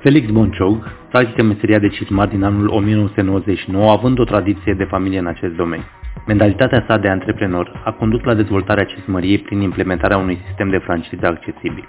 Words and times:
Felix 0.00 0.30
Bonciog 0.30 0.92
practică 1.10 1.42
meseria 1.42 1.78
de 1.78 1.88
cizmar 1.88 2.28
din 2.28 2.42
anul 2.42 2.68
1999, 2.68 3.90
având 3.90 4.18
o 4.18 4.24
tradiție 4.24 4.74
de 4.74 4.84
familie 4.84 5.18
în 5.18 5.26
acest 5.26 5.54
domeniu. 5.54 5.84
Mentalitatea 6.26 6.84
sa 6.88 6.96
de 6.96 7.08
antreprenor 7.08 7.82
a 7.84 7.90
condus 7.92 8.22
la 8.22 8.34
dezvoltarea 8.34 8.84
cizmăriei 8.84 9.38
prin 9.38 9.60
implementarea 9.60 10.16
unui 10.16 10.38
sistem 10.46 10.70
de 10.70 10.78
franciză 10.78 11.26
accesibil. 11.26 11.88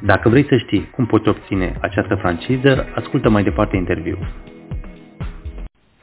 Dacă 0.00 0.28
vrei 0.28 0.46
să 0.48 0.56
știi 0.56 0.88
cum 0.90 1.06
poți 1.06 1.28
obține 1.28 1.76
această 1.80 2.14
franciză, 2.14 2.86
ascultă 2.94 3.28
mai 3.28 3.42
departe 3.42 3.76
interviul. 3.76 4.18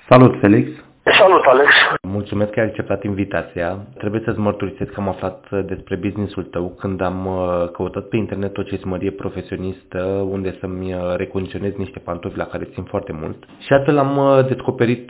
Salut, 0.08 0.40
Felix! 0.40 0.89
Salut, 1.18 1.46
Alex! 1.46 1.70
Mulțumesc 2.02 2.52
că 2.52 2.60
ai 2.60 2.66
acceptat 2.66 3.04
invitația. 3.04 3.78
Trebuie 3.98 4.22
să-ți 4.26 4.40
mărturisesc 4.40 4.92
că 4.92 5.00
am 5.00 5.08
aflat 5.08 5.46
despre 5.66 5.96
businessul 5.96 6.44
tău 6.44 6.76
când 6.80 7.02
am 7.02 7.26
uh, 7.26 7.70
căutat 7.72 8.04
pe 8.04 8.18
internet 8.18 8.58
o 8.58 8.62
cezmărie 8.62 9.12
profesionistă 9.12 10.02
unde 10.30 10.58
să-mi 10.60 10.94
uh, 10.94 11.16
recondiționez 11.16 11.74
niște 11.76 12.00
pantofi 12.00 12.38
la 12.38 12.46
care 12.46 12.64
țin 12.74 12.84
foarte 12.84 13.12
mult 13.22 13.44
și 13.60 13.74
astfel 13.74 13.98
am 13.98 14.18
uh, 14.18 14.46
descoperit 14.48 15.06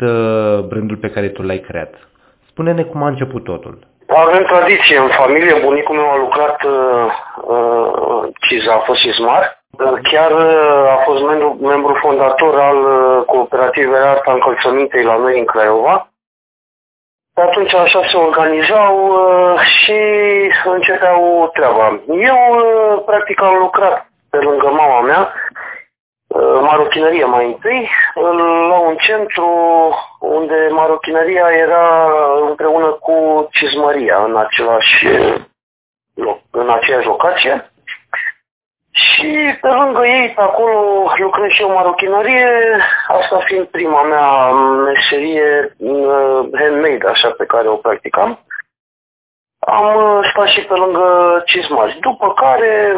brandul 0.67 0.97
pe 1.01 1.09
care 1.09 1.27
tu 1.27 1.41
l-ai 1.41 1.59
creat. 1.59 1.93
Spune-ne 2.49 2.83
cum 2.83 3.03
a 3.03 3.07
început 3.07 3.43
totul. 3.43 3.77
Avem 4.07 4.43
tradiție 4.43 4.97
în 4.97 5.07
familie. 5.07 5.61
Bunicul 5.63 5.95
meu 5.95 6.09
a 6.09 6.17
lucrat 6.17 6.63
uh, 6.63 6.73
CIZA, 8.47 8.73
a 8.73 8.79
fost 8.79 9.03
Ismar 9.03 9.58
Chiar 9.79 10.31
uh, 10.31 10.91
a 10.91 11.01
fost 11.05 11.23
membru, 11.23 11.57
membru 11.61 11.93
fondator 12.01 12.59
al 12.59 12.77
uh, 12.77 13.25
cooperativei 13.25 13.99
Arta 13.99 14.31
Încălțămintei 14.31 15.03
la 15.03 15.17
noi 15.17 15.39
în 15.39 15.45
Craiova. 15.45 16.11
De 17.33 17.41
atunci 17.41 17.73
așa 17.73 18.01
se 18.11 18.17
organizau 18.17 18.95
uh, 19.07 19.59
și 19.59 19.99
începeau 20.63 21.49
treaba. 21.53 22.01
Eu 22.07 22.37
practic 23.05 23.41
am 23.41 23.57
lucrat 23.57 24.09
pe 24.29 24.37
lângă 24.37 24.67
mama 24.67 25.01
mea, 25.01 25.33
marochinărie 26.61 27.25
mai 27.25 27.45
întâi, 27.45 27.89
la 28.69 28.79
un 28.79 28.95
centru 28.95 29.47
unde 30.19 30.67
marochinăria 30.71 31.47
era 31.51 32.11
împreună 32.47 32.87
cu 32.87 33.47
cizmăria 33.51 34.23
în 34.23 34.37
același 34.37 35.07
loc, 36.13 36.39
în 36.51 36.69
aceeași 36.69 37.07
locație. 37.07 37.68
Și 38.99 39.57
pe 39.61 39.67
lângă 39.67 40.05
ei, 40.05 40.33
pe 40.35 40.41
acolo, 40.41 41.11
lucrez 41.17 41.49
și 41.49 41.61
eu 41.61 41.71
marochinărie, 41.71 42.49
asta 43.07 43.39
fiind 43.45 43.65
prima 43.65 44.01
mea 44.01 44.51
meserie 44.89 45.75
uh, 45.77 46.39
handmade, 46.59 47.07
așa, 47.07 47.29
pe 47.29 47.45
care 47.45 47.67
o 47.67 47.75
practicam. 47.75 48.39
Am 49.59 49.95
uh, 49.95 50.29
stat 50.31 50.47
și 50.47 50.61
pe 50.61 50.73
lângă 50.73 51.07
cizmați. 51.45 51.97
După 51.99 52.33
care, 52.33 52.93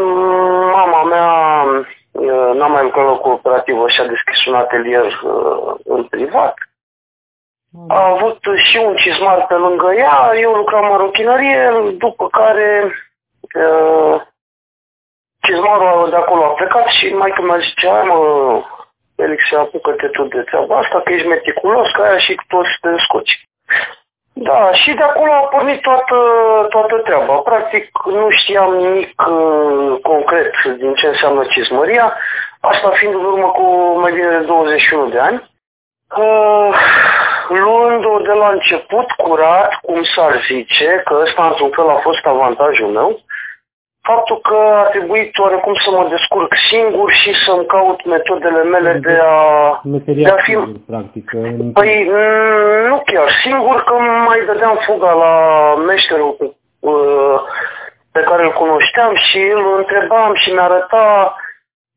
mama 0.71 1.03
mea 1.03 1.31
uh, 2.11 2.51
n-a 2.53 2.67
mai 2.67 2.83
lucrat 2.83 3.05
la 3.05 3.15
cooperativă 3.15 3.87
și 3.87 4.01
a 4.01 4.07
deschis 4.07 4.45
un 4.45 4.55
atelier 4.55 5.21
în 5.83 6.03
privat. 6.03 6.53
A 7.87 8.07
avut 8.09 8.39
și 8.69 8.77
un 8.77 8.95
cizmar 8.95 9.45
pe 9.47 9.53
lângă 9.53 9.93
ea, 9.93 10.31
eu 10.39 10.53
lucram 10.53 10.85
marochinărie, 10.85 11.71
după 11.97 12.27
care 12.27 12.91
Cizmarul 15.41 16.09
de 16.09 16.15
acolo 16.15 16.43
a 16.43 16.53
plecat 16.59 16.87
și 16.87 17.13
mai 17.13 17.31
că 17.35 17.41
mi-a 17.41 17.57
zis, 17.57 17.73
hai 17.89 18.03
mă, 18.07 18.17
Felix, 19.15 19.41
apucă-te 19.51 20.07
tu 20.07 20.23
de 20.23 20.41
treaba 20.41 20.77
asta, 20.77 21.01
că 21.03 21.13
ești 21.13 21.27
meticulos, 21.27 21.91
că 21.91 22.01
aia 22.01 22.17
și 22.17 22.39
toți 22.47 22.69
te 22.81 22.89
scoci. 22.97 23.35
Da, 24.33 24.71
și 24.73 24.93
de 24.93 25.03
acolo 25.03 25.31
a 25.31 25.49
pornit 25.53 25.81
toată, 25.81 26.15
toată 26.69 26.97
treaba. 26.97 27.35
Practic 27.35 27.89
nu 28.05 28.29
știam 28.29 28.75
nimic 28.75 29.21
uh, 29.27 29.99
concret 30.01 30.53
din 30.77 30.93
ce 30.93 31.07
înseamnă 31.07 31.43
cizmăria, 31.49 32.13
asta 32.59 32.89
fiind 32.89 33.13
în 33.13 33.25
urmă 33.25 33.47
cu 33.47 33.65
mai 33.99 34.11
bine 34.11 34.29
de 34.29 34.45
21 34.45 35.09
de 35.09 35.19
ani. 35.19 35.49
Uh, 36.17 36.75
luând-o 37.47 38.19
de 38.19 38.31
la 38.31 38.49
început 38.49 39.11
curat, 39.11 39.73
cum 39.81 40.03
s-ar 40.03 40.43
zice, 40.47 41.01
că 41.05 41.19
ăsta 41.21 41.45
într-un 41.45 41.69
fel 41.69 41.89
a 41.89 41.99
fost 42.01 42.25
avantajul 42.25 42.87
meu, 42.87 43.19
faptul 44.01 44.39
că 44.49 44.55
a 44.55 44.83
trebuit 44.83 45.37
oarecum 45.37 45.73
să 45.73 45.89
mă 45.91 46.07
descurc 46.09 46.53
singur 46.71 47.11
și 47.11 47.31
să-mi 47.45 47.65
caut 47.65 48.05
metodele 48.05 48.63
mele 48.63 48.99
de 49.07 49.19
a, 49.21 49.81
de 50.05 50.29
a 50.29 50.35
fi... 50.35 50.57
practic. 50.87 51.31
Păi 51.73 52.09
mm, 52.09 52.87
nu 52.89 53.01
chiar 53.05 53.29
singur, 53.43 53.83
că 53.83 53.93
mai 54.27 54.45
dădeam 54.45 54.77
fuga 54.85 55.11
la 55.13 55.33
meșterul 55.75 56.35
uh, 56.79 57.39
pe 58.11 58.19
care 58.19 58.43
îl 58.43 58.51
cunoșteam 58.51 59.15
și 59.15 59.37
îl 59.37 59.77
întrebam 59.77 60.33
și 60.35 60.51
mi-arăta 60.51 61.35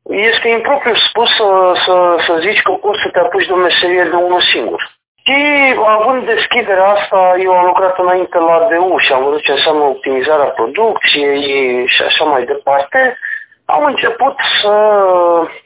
este 0.03 0.49
impropriu 0.49 0.95
spus 0.95 1.29
să, 1.37 1.73
să, 1.85 2.17
să 2.27 2.39
zici 2.41 2.63
că 2.63 2.73
poți 2.73 3.03
să 3.03 3.09
te 3.13 3.19
apuci 3.19 3.47
de 3.47 3.53
o 3.53 3.57
meserie 3.57 4.05
de 4.05 4.17
unul 4.17 4.41
singur. 4.53 4.94
Și 5.27 5.41
având 5.87 6.27
deschiderea 6.27 6.89
asta, 6.89 7.35
eu 7.39 7.53
am 7.53 7.67
lucrat 7.67 7.99
înainte 7.99 8.39
la 8.39 8.69
DU 8.71 8.97
și 8.99 9.13
am 9.13 9.25
văzut 9.25 9.43
ce 9.43 9.53
înseamnă 9.53 9.83
optimizarea 9.83 10.45
producției 10.45 11.87
și 11.87 12.03
așa 12.03 12.25
mai 12.25 12.45
departe. 12.45 13.19
Am 13.65 13.85
început 13.85 14.35
să 14.63 14.75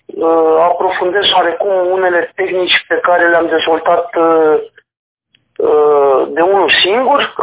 uh, 0.06 0.56
aprofundez 0.68 1.32
oarecum 1.36 1.90
unele 1.90 2.32
tehnici 2.34 2.84
pe 2.88 2.98
care 3.02 3.28
le-am 3.28 3.46
dezvoltat 3.46 4.06
uh, 4.16 4.54
uh, 5.68 6.28
de 6.28 6.40
unul 6.40 6.70
singur. 6.84 7.34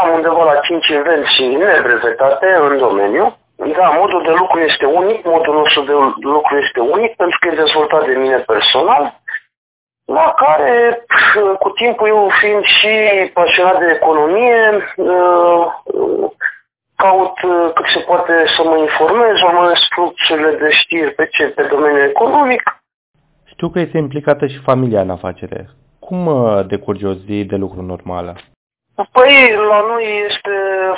Am 0.00 0.08
undeva 0.14 0.44
la 0.44 0.54
5 0.54 0.88
invenții 0.88 1.56
nebrevetate 1.56 2.46
în 2.60 2.78
domeniu. 2.78 3.36
Da, 3.56 3.88
modul 4.00 4.22
de 4.22 4.34
lucru 4.38 4.58
este 4.60 4.84
unic, 4.84 5.24
modul 5.24 5.54
nostru 5.54 5.82
de 5.82 5.92
lucru 6.20 6.56
este 6.56 6.80
unic 6.80 7.16
pentru 7.16 7.38
că 7.40 7.48
e 7.48 7.62
dezvoltat 7.64 8.04
de 8.06 8.12
mine 8.12 8.36
personal 8.36 9.19
la 10.18 10.34
care, 10.42 11.04
cu 11.58 11.68
timpul 11.70 12.06
eu 12.06 12.30
fiind 12.40 12.64
și 12.64 12.92
pasionat 13.32 13.78
de 13.78 13.90
economie, 13.98 14.60
uh, 14.96 15.64
caut 16.96 17.36
uh, 17.42 17.70
cât 17.74 17.86
se 17.94 18.00
poate 18.10 18.34
să 18.56 18.62
mă 18.64 18.76
informez, 18.78 19.34
urmăresc 19.48 19.82
fluxurile 19.94 20.50
de 20.62 20.70
știri 20.70 21.12
pe 21.14 21.26
ce, 21.32 21.44
pe 21.46 21.62
domeniul 21.62 22.08
economic. 22.08 22.62
Știu 23.44 23.68
că 23.68 23.78
este 23.78 23.98
implicată 23.98 24.46
și 24.46 24.66
familia 24.70 25.00
în 25.00 25.10
afacere. 25.10 25.68
Cum 25.98 26.26
uh, 26.26 26.66
decurge 26.66 27.06
o 27.06 27.12
zi 27.12 27.44
de 27.44 27.56
lucru 27.56 27.82
normală? 27.82 28.32
Păi, 29.12 29.34
la 29.72 29.80
noi 29.90 30.06
este 30.28 30.54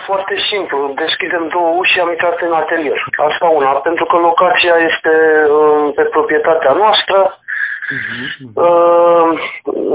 foarte 0.06 0.34
simplu. 0.50 0.92
Deschidem 1.04 1.48
două 1.48 1.70
uși 1.78 1.92
și 1.92 2.00
am 2.00 2.10
intrat 2.10 2.40
în 2.40 2.52
atelier. 2.52 3.04
Asta 3.28 3.46
una, 3.46 3.70
pentru 3.70 4.04
că 4.04 4.16
locația 4.16 4.74
este 4.90 5.12
pe 5.94 6.02
proprietatea 6.02 6.72
noastră, 6.72 7.16
Uh, 7.18 7.41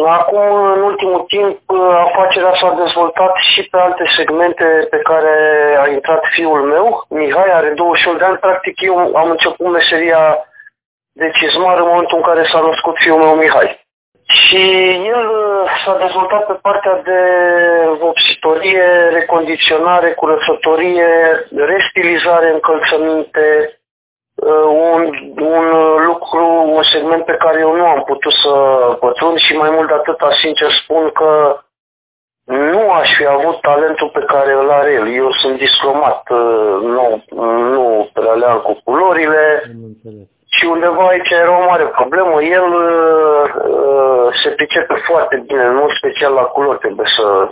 acum, 0.07 0.41
în 0.75 0.81
ultimul 0.81 1.23
timp, 1.27 1.59
afacerea 2.05 2.53
s-a 2.61 2.75
dezvoltat 2.83 3.35
și 3.35 3.61
pe 3.63 3.77
alte 3.77 4.03
segmente 4.15 4.87
pe 4.89 4.97
care 4.97 5.35
a 5.83 5.87
intrat 5.87 6.23
fiul 6.35 6.61
meu. 6.61 7.05
Mihai 7.09 7.51
are 7.53 7.69
28 7.69 8.17
de 8.17 8.25
ani. 8.25 8.37
Practic, 8.37 8.81
eu 8.81 9.15
am 9.15 9.29
început 9.29 9.71
meseria 9.71 10.37
de 11.11 11.31
cizmar 11.33 11.77
în 11.77 11.87
momentul 11.87 12.17
în 12.17 12.23
care 12.23 12.43
s-a 12.51 12.59
născut 12.59 12.95
fiul 12.97 13.17
meu 13.17 13.35
Mihai. 13.35 13.85
Și 14.27 14.63
el 15.15 15.25
uh, 15.29 15.69
s-a 15.85 15.97
dezvoltat 15.97 16.45
pe 16.45 16.53
partea 16.61 17.01
de 17.03 17.19
vopsitorie, 17.99 18.85
recondiționare, 19.11 20.11
curățătorie, 20.11 21.07
restilizare, 21.55 22.51
încălțăminte, 22.51 23.45
Uh, 23.45 23.76
un, 24.93 25.01
un 25.39 25.65
lucru, 26.05 26.45
un 26.75 26.83
segment 26.83 27.25
pe 27.25 27.35
care 27.35 27.59
eu 27.59 27.75
nu 27.75 27.85
am 27.85 28.03
putut 28.03 28.31
să 28.31 28.53
pătrund 28.99 29.37
și 29.37 29.53
mai 29.53 29.69
mult 29.69 29.87
de 29.87 29.93
atâta 29.93 30.29
sincer 30.41 30.69
spun 30.83 31.09
că 31.09 31.59
nu 32.45 32.91
aș 32.91 33.15
fi 33.17 33.25
avut 33.25 33.61
talentul 33.61 34.09
pe 34.09 34.23
care 34.27 34.53
îl 34.53 34.69
are 34.69 34.91
el. 34.93 35.13
Eu 35.13 35.31
sunt 35.31 35.57
discromat, 35.57 36.29
uh, 36.29 36.77
nu, 36.81 37.23
nu 37.73 38.09
prea 38.13 38.33
leal 38.33 38.61
cu 38.61 38.81
culorile 38.83 39.71
și 40.55 40.65
undeva 40.65 41.07
aici 41.07 41.29
era 41.29 41.57
o 41.59 41.65
mare 41.69 41.83
problemă. 41.83 42.43
El 42.43 42.67
uh, 42.73 43.43
se 44.43 44.49
pricepe 44.49 44.95
foarte 45.09 45.43
bine, 45.47 45.67
nu 45.67 45.85
special 45.89 46.33
la 46.33 46.41
culori. 46.41 46.79
Trebuie 46.79 47.07
să... 47.17 47.49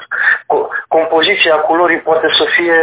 Compoziția 0.87 1.55
culorii 1.55 1.99
poate 2.09 2.27
să 2.37 2.45
fie 2.55 2.79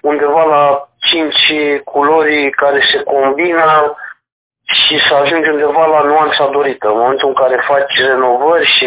undeva 0.00 0.44
la 0.44 0.88
cinci 0.98 1.80
culori 1.84 2.50
care 2.50 2.80
se 2.92 3.02
combină 3.02 3.96
și 4.64 4.98
să 5.08 5.14
ajungi 5.14 5.50
undeva 5.50 5.86
la 5.86 6.02
nuanța 6.02 6.48
dorită. 6.52 6.88
În 6.88 6.96
momentul 6.96 7.28
în 7.28 7.34
care 7.34 7.64
faci 7.66 7.94
renovări 8.06 8.66
și 8.66 8.86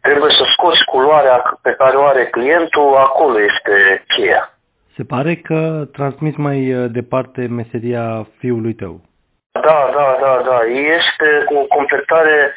trebuie 0.00 0.30
să 0.30 0.44
scoți 0.52 0.84
culoarea 0.84 1.58
pe 1.62 1.74
care 1.78 1.96
o 1.96 2.04
are 2.04 2.26
clientul, 2.26 2.96
acolo 2.96 3.40
este 3.40 4.04
cheia. 4.08 4.52
Se 4.96 5.04
pare 5.04 5.34
că 5.36 5.84
transmis 5.92 6.36
mai 6.36 6.74
uh, 6.74 6.90
departe 6.90 7.46
meseria 7.46 8.26
fiului 8.38 8.74
tău. 8.74 9.00
Da, 9.60 9.90
da, 9.94 10.16
da, 10.20 10.42
da. 10.44 10.58
Este 10.96 11.44
o 11.54 11.60
completare 11.76 12.54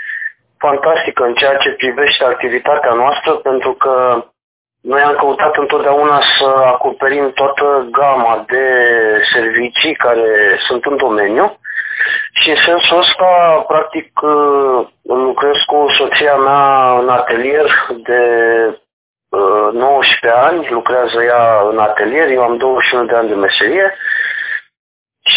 fantastică 0.57 1.23
în 1.23 1.33
ceea 1.33 1.55
ce 1.55 1.69
privește 1.71 2.23
activitatea 2.23 2.93
noastră, 2.93 3.31
pentru 3.31 3.73
că 3.73 4.23
noi 4.81 5.01
am 5.01 5.15
căutat 5.15 5.55
întotdeauna 5.55 6.21
să 6.39 6.45
acoperim 6.45 7.31
toată 7.31 7.87
gama 7.91 8.43
de 8.47 8.65
servicii 9.33 9.95
care 9.95 10.59
sunt 10.67 10.85
în 10.85 10.97
domeniu 10.97 11.57
Și 12.31 12.49
în 12.49 12.55
sensul 12.65 12.97
ăsta, 12.97 13.63
practic, 13.67 14.07
lucrez 15.03 15.57
cu 15.65 15.85
soția 15.97 16.35
mea 16.35 16.97
în 16.99 17.09
atelier 17.09 17.67
de 18.03 18.21
19 19.71 20.39
ani, 20.39 20.67
lucrează 20.69 21.23
ea 21.23 21.61
în 21.71 21.77
atelier, 21.79 22.29
eu 22.29 22.43
am 22.43 22.57
21 22.57 23.05
de 23.05 23.15
ani 23.15 23.27
de 23.27 23.35
meserie 23.35 23.95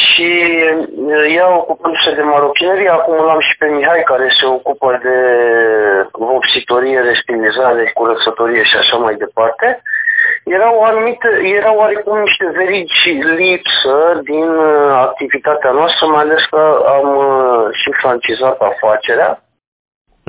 și 0.02 0.28
ea 1.36 1.56
ocupându-se 1.56 2.14
de 2.14 2.22
marochinerie, 2.22 2.88
acum 2.88 3.16
l-am 3.26 3.40
și 3.40 3.56
pe 3.58 3.66
Mihai 3.66 4.02
care 4.04 4.28
se 4.40 4.46
ocupă 4.46 5.00
de 5.02 5.18
vopsitorie, 6.12 7.00
restilizare, 7.00 7.90
curățătorie 7.94 8.62
și 8.62 8.76
așa 8.76 8.96
mai 8.96 9.14
departe. 9.14 9.82
Erau 10.44 10.82
anumite, 10.82 11.28
erau 11.58 11.76
oarecum 11.76 12.18
niște 12.18 12.46
verigi 12.56 13.10
lipsă 13.36 14.20
din 14.22 14.48
activitatea 15.06 15.70
noastră, 15.70 16.06
mai 16.06 16.22
ales 16.22 16.44
că 16.44 16.62
am 16.96 17.08
și 17.72 17.90
francizat 18.00 18.60
afacerea. 18.60 19.38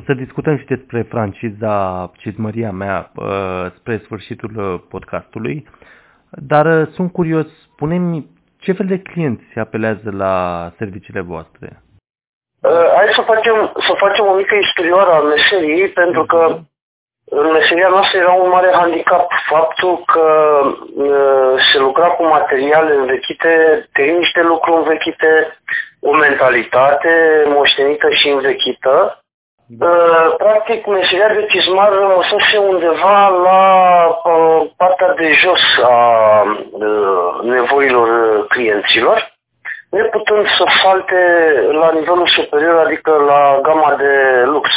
Să 0.05 0.13
discutăm 0.13 0.57
și 0.57 0.65
despre 0.65 1.05
franciza 1.09 2.11
cizmăria 2.17 2.71
mea 2.71 3.11
spre 3.77 4.01
sfârșitul 4.03 4.85
podcastului, 4.89 5.67
dar 6.29 6.87
sunt 6.93 7.11
curios, 7.11 7.45
spune-mi 7.73 8.33
ce 8.65 8.73
fel 8.73 8.85
de 8.85 9.01
clienți 9.11 9.59
apelează 9.65 10.09
la 10.23 10.33
serviciile 10.77 11.21
voastre? 11.21 11.67
Uh, 12.61 12.87
hai 12.95 13.07
să 13.17 13.21
facem, 13.21 13.55
să 13.87 13.93
facem 13.97 14.25
o 14.25 14.33
mică 14.35 14.55
istorioară 14.55 15.11
a 15.11 15.21
meseriei, 15.21 15.87
pentru 16.01 16.25
că 16.25 16.41
în 17.25 17.51
meseria 17.51 17.87
noastră 17.87 18.17
era 18.19 18.33
un 18.33 18.49
mare 18.49 18.71
handicap 18.73 19.31
faptul 19.49 20.03
că 20.13 20.27
uh, 21.05 21.53
se 21.71 21.77
lucra 21.79 22.07
cu 22.07 22.23
materiale 22.23 22.93
învechite, 22.95 23.53
tehnici 23.93 24.31
de 24.31 24.41
lucru 24.41 24.75
învechite, 24.75 25.59
o 25.99 26.11
mentalitate 26.15 27.43
moștenită 27.47 28.09
și 28.09 28.29
învechită 28.29 29.24
Uh, 29.69 30.35
practic, 30.37 30.85
meseria 30.85 31.33
de 31.33 31.45
cizmar 31.45 31.91
rămăsese 31.91 32.57
undeva 32.57 33.27
la 33.27 33.61
uh, 34.07 34.69
partea 34.77 35.13
de 35.13 35.31
jos 35.31 35.63
a 35.83 35.97
uh, 36.71 37.41
nevoilor 37.43 38.09
clienților, 38.47 39.33
neputând 39.89 40.45
să 40.47 40.65
salte 40.83 41.15
la 41.71 41.91
nivelul 41.91 42.27
superior, 42.27 42.85
adică 42.85 43.11
la 43.11 43.59
gama 43.61 43.95
de 43.95 44.43
lux. 44.45 44.69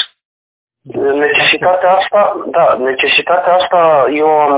Necesitatea 1.14 1.90
asta, 1.90 2.44
da, 2.46 2.76
necesitatea 2.78 3.54
asta 3.54 4.06
eu 4.12 4.28
am 4.28 4.54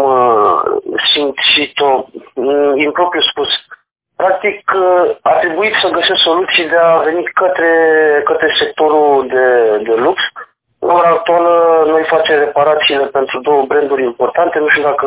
simțit-o, 1.12 2.04
impropriu 2.74 3.20
spus, 3.20 3.48
Practic, 4.20 4.58
a 5.22 5.32
trebuit 5.42 5.74
să 5.82 5.88
găsesc 5.98 6.20
soluții 6.28 6.68
de 6.68 6.76
a 6.76 6.96
veni 7.08 7.22
către, 7.42 7.72
către 8.24 8.48
sectorul 8.60 9.26
de, 9.34 9.46
de 9.86 9.94
lux. 10.04 10.18
În 10.78 10.90
ora 10.90 11.08
actuală, 11.08 11.84
noi 11.86 12.04
facem 12.14 12.38
reparațiile 12.38 13.06
pentru 13.06 13.40
două 13.40 13.62
branduri 13.68 14.04
importante, 14.04 14.58
nu 14.58 14.68
știu 14.68 14.82
dacă 14.82 15.06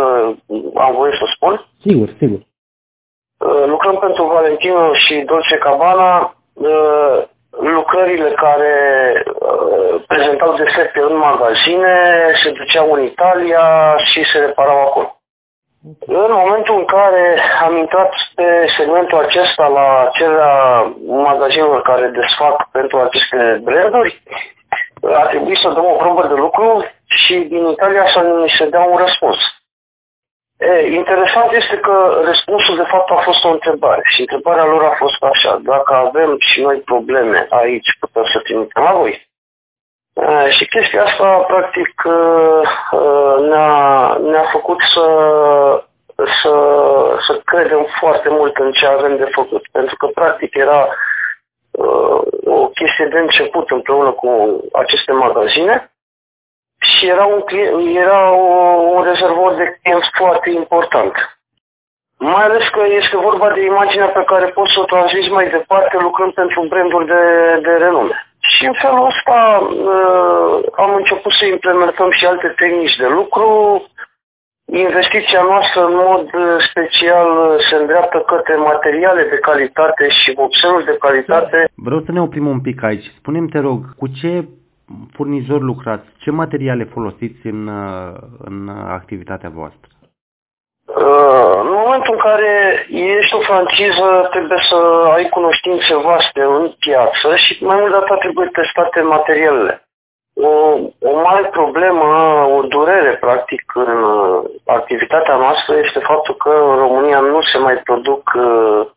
am 0.85 0.93
voie 0.95 1.11
să 1.21 1.25
spun. 1.35 1.65
Sigur, 1.85 2.07
sigur. 2.17 2.39
Uh, 2.39 3.63
lucrăm 3.65 3.97
pentru 3.97 4.23
Valentino 4.25 4.93
și 4.93 5.15
Dolce 5.25 5.55
Cabana. 5.57 6.35
Uh, 6.53 7.23
lucrările 7.59 8.29
care 8.29 8.73
uh, 9.25 10.03
prezentau 10.07 10.55
defecte 10.55 10.99
în 11.09 11.17
magazine 11.17 11.95
se 12.43 12.51
duceau 12.51 12.91
în 12.91 13.03
Italia 13.03 13.95
și 13.97 14.23
se 14.31 14.37
reparau 14.39 14.79
acolo. 14.81 15.17
În 16.05 16.31
momentul 16.31 16.75
în 16.77 16.85
care 16.85 17.39
am 17.61 17.77
intrat 17.77 18.11
pe 18.35 18.65
segmentul 18.77 19.17
acesta 19.17 19.67
la 19.67 20.09
cererea 20.13 20.95
magazinelor 21.05 21.81
care 21.81 22.07
desfac 22.07 22.69
pentru 22.71 22.99
aceste 22.99 23.59
branduri, 23.63 24.21
a 25.01 25.25
trebuit 25.25 25.57
să 25.57 25.69
dăm 25.69 25.85
o 25.85 25.95
probă 25.95 26.27
de 26.27 26.33
lucru 26.33 26.85
și 27.05 27.35
din 27.35 27.67
Italia 27.67 28.05
să 28.13 28.19
ni 28.19 28.53
se 28.57 28.69
dea 28.69 28.83
un 28.83 28.97
răspuns. 28.97 29.37
E, 30.57 30.93
interesant 30.93 31.51
este 31.51 31.77
că 31.77 32.21
răspunsul 32.25 32.75
de 32.75 32.87
fapt 32.91 33.09
a 33.09 33.15
fost 33.15 33.43
o 33.43 33.51
întrebare 33.51 34.01
și 34.13 34.21
întrebarea 34.21 34.65
lor 34.65 34.83
a 34.83 34.95
fost 34.97 35.23
așa, 35.23 35.59
dacă 35.63 35.93
avem 35.93 36.35
și 36.39 36.61
noi 36.61 36.77
probleme 36.79 37.47
aici, 37.49 37.97
putem 37.99 38.23
să 38.33 38.39
trimitem 38.39 38.83
la 38.83 38.93
voi. 38.93 39.31
Uh, 40.13 40.47
și 40.49 40.65
chestia 40.65 41.03
asta, 41.03 41.37
practic, 41.37 42.01
uh, 42.05 42.61
uh, 42.91 43.35
ne-a, 43.49 44.17
ne-a 44.21 44.45
făcut 44.51 44.79
să, 44.93 45.05
să, 46.15 46.53
să 47.27 47.41
credem 47.45 47.87
foarte 47.99 48.29
mult 48.29 48.57
în 48.57 48.71
ce 48.71 48.85
avem 48.85 49.17
de 49.17 49.29
făcut. 49.31 49.67
Pentru 49.71 49.95
că, 49.95 50.07
practic, 50.07 50.55
era 50.55 50.87
o 52.45 52.67
chestie 52.67 53.05
de 53.05 53.19
început 53.19 53.69
împreună 53.69 54.11
cu 54.11 54.61
aceste 54.71 55.11
magazine 55.11 55.91
și 56.79 57.07
era 57.07 57.25
un, 57.25 57.43
era 57.95 58.29
un 58.95 59.03
rezervor 59.03 59.53
de 59.53 59.79
clienți 59.81 60.09
foarte 60.17 60.49
important. 60.49 61.13
Mai 62.17 62.43
ales 62.43 62.67
că 62.69 62.83
este 62.87 63.17
vorba 63.17 63.51
de 63.51 63.61
imaginea 63.61 64.07
pe 64.07 64.23
care 64.23 64.45
poți 64.45 64.73
să 64.73 64.79
o 64.79 64.85
transmiți 64.85 65.29
mai 65.29 65.49
departe 65.49 65.97
lucrând 65.97 66.33
pentru 66.33 66.65
branduri 66.67 67.05
de, 67.05 67.23
de 67.61 67.71
renume. 67.71 68.22
Și 68.51 68.65
în 68.65 68.75
felul 68.83 69.05
ăsta 69.11 69.37
uh, 69.61 70.55
am 70.83 70.91
început 70.95 71.31
să 71.39 71.45
implementăm 71.45 72.09
și 72.11 72.25
alte 72.25 72.47
tehnici 72.47 72.95
de 72.95 73.07
lucru. 73.07 73.47
Investiția 74.65 75.41
noastră 75.51 75.79
în 75.85 75.95
mod 76.07 76.25
special 76.69 77.27
se 77.69 77.75
îndreaptă 77.75 78.17
către 78.31 78.55
materiale 78.55 79.23
de 79.23 79.39
calitate 79.47 80.09
și 80.09 80.33
vopseluri 80.33 80.85
de 80.85 80.97
calitate. 80.99 81.57
Vreau 81.75 82.01
să 82.05 82.11
ne 82.11 82.21
oprim 82.21 82.47
un 82.47 82.61
pic 82.61 82.83
aici. 82.83 83.11
Spune-mi, 83.17 83.49
te 83.49 83.59
rog, 83.59 83.95
cu 83.97 84.07
ce 84.07 84.47
furnizor 85.11 85.61
lucrați? 85.61 86.07
Ce 86.17 86.31
materiale 86.31 86.83
folosiți 86.83 87.47
în, 87.47 87.67
uh, 87.67 88.13
în 88.37 88.69
activitatea 88.69 89.49
voastră? 89.49 89.92
Uh, 91.93 91.99
în 91.99 92.05
momentul 92.05 92.13
în 92.13 92.31
care 92.31 92.85
ești 92.89 93.35
o 93.35 93.39
franciză, 93.39 94.27
trebuie 94.31 94.61
să 94.69 94.79
ai 95.15 95.29
cunoștințe 95.29 95.95
vaste 95.95 96.41
în 96.41 96.73
piață 96.79 97.35
și 97.35 97.63
mai 97.63 97.79
mult 97.79 97.91
dată 97.91 98.15
trebuie 98.19 98.49
testate 98.59 99.01
materialele. 99.01 99.83
O, 100.35 100.49
o 101.09 101.21
mare 101.21 101.47
problemă, 101.59 102.05
o 102.57 102.61
durere, 102.61 103.13
practic, 103.15 103.63
în 103.75 104.03
uh, 104.03 104.43
activitatea 104.65 105.35
noastră 105.35 105.75
este 105.75 105.99
faptul 105.99 106.35
că 106.35 106.49
în 106.49 106.75
România 106.75 107.19
nu 107.19 107.41
se 107.41 107.57
mai 107.57 107.75
produc 107.75 108.31
uh, 108.35 108.87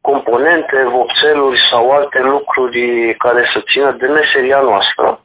componente, 0.00 0.88
vopseluri 0.94 1.60
sau 1.70 1.90
alte 1.90 2.20
lucruri 2.20 3.14
care 3.14 3.42
să 3.52 3.60
țină 3.70 3.90
de 3.92 4.06
meseria 4.06 4.60
noastră, 4.60 5.20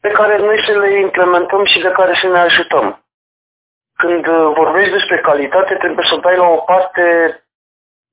pe 0.00 0.08
care 0.08 0.38
noi 0.38 0.58
să 0.66 0.72
le 0.78 1.00
implementăm 1.00 1.64
și 1.64 1.80
de 1.80 1.92
care 1.98 2.12
să 2.20 2.26
ne 2.26 2.38
ajutăm. 2.38 3.05
Când 3.96 4.26
uh, 4.26 4.52
vorbești 4.54 4.92
despre 4.92 5.18
calitate, 5.18 5.74
trebuie 5.74 6.06
să 6.10 6.16
dai 6.16 6.36
la 6.36 6.46
o 6.46 6.56
parte 6.56 7.04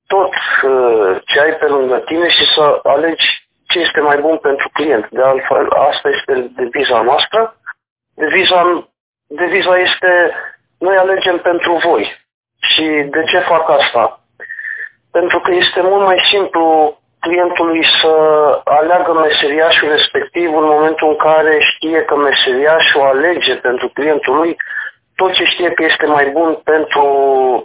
tot 0.06 0.32
uh, 0.62 1.20
ce 1.24 1.40
ai 1.40 1.54
pe 1.56 1.66
lângă 1.66 1.96
tine 1.98 2.28
și 2.28 2.44
să 2.54 2.80
alegi 2.82 3.26
ce 3.66 3.78
este 3.78 4.00
mai 4.00 4.18
bun 4.18 4.36
pentru 4.36 4.68
client. 4.72 5.08
De 5.10 5.22
altfel, 5.22 5.70
asta 5.70 6.08
este 6.08 6.50
deviza 6.56 7.02
noastră. 7.02 7.56
Deviza, 8.14 8.88
deviza 9.26 9.78
este 9.78 10.10
noi 10.78 10.96
alegem 10.96 11.38
pentru 11.38 11.72
voi. 11.72 12.04
Și 12.60 12.84
de 13.10 13.22
ce 13.24 13.38
fac 13.38 13.70
asta? 13.70 14.20
Pentru 15.12 15.40
că 15.40 15.50
este 15.54 15.80
mult 15.80 16.04
mai 16.04 16.20
simplu 16.30 16.64
clientului 17.20 17.84
să 18.00 18.12
aleagă 18.64 19.12
meseriașul 19.12 19.88
respectiv 19.88 20.48
în 20.56 20.64
momentul 20.64 21.08
în 21.08 21.16
care 21.16 21.58
știe 21.60 22.00
că 22.04 22.16
meseriașul 22.16 23.00
alege 23.00 23.54
pentru 23.56 23.88
clientul 23.88 24.36
lui 24.36 24.56
tot 25.16 25.32
ce 25.32 25.44
știe 25.44 25.70
că 25.70 25.84
este 25.84 26.06
mai 26.06 26.30
bun 26.30 26.60
pentru, 26.64 27.04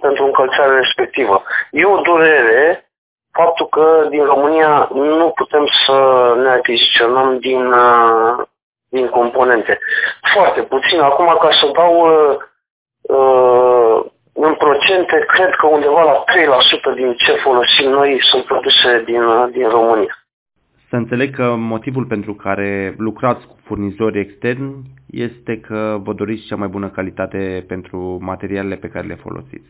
pentru 0.02 0.26
încălțarea 0.26 0.78
respectivă. 0.78 1.44
E 1.72 1.86
o 1.86 2.02
durere 2.02 2.90
faptul 3.32 3.68
că 3.68 4.06
din 4.10 4.26
România 4.26 4.90
nu 4.94 5.32
putem 5.36 5.66
să 5.86 5.98
ne 6.38 6.50
achiziționăm 6.50 7.40
din, 7.40 7.72
uh, 7.72 8.46
din 8.90 9.08
componente. 9.08 9.80
Foarte 10.34 10.62
puțin. 10.62 11.00
Acum, 11.00 11.38
ca 11.40 11.50
să 11.52 11.72
dau 11.74 11.94
uh, 12.08 12.38
uh, 13.02 14.06
în 14.34 14.54
procente, 14.54 15.26
cred 15.28 15.56
că 15.56 15.68
undeva 15.68 16.04
la 16.04 16.24
3% 16.24 16.96
din 16.96 17.14
ce 17.14 17.32
folosim 17.32 17.90
noi 17.90 18.20
sunt 18.32 18.44
produse 18.46 19.02
din, 19.06 19.24
uh, 19.24 19.48
din 19.52 19.70
România. 19.70 20.19
Să 20.90 20.96
înțeleg 20.96 21.36
că 21.36 21.56
motivul 21.56 22.06
pentru 22.06 22.34
care 22.34 22.96
lucrați 22.98 23.48
cu 23.48 23.56
furnizori 23.64 24.20
externi 24.20 24.74
este 25.12 25.60
că 25.60 25.98
vă 26.04 26.14
doriți 26.14 26.46
cea 26.46 26.56
mai 26.56 26.68
bună 26.68 26.90
calitate 26.90 27.66
pentru 27.68 28.18
materialele 28.22 28.76
pe 28.76 28.90
care 28.90 29.08
le 29.08 29.16
folosiți. 29.16 29.70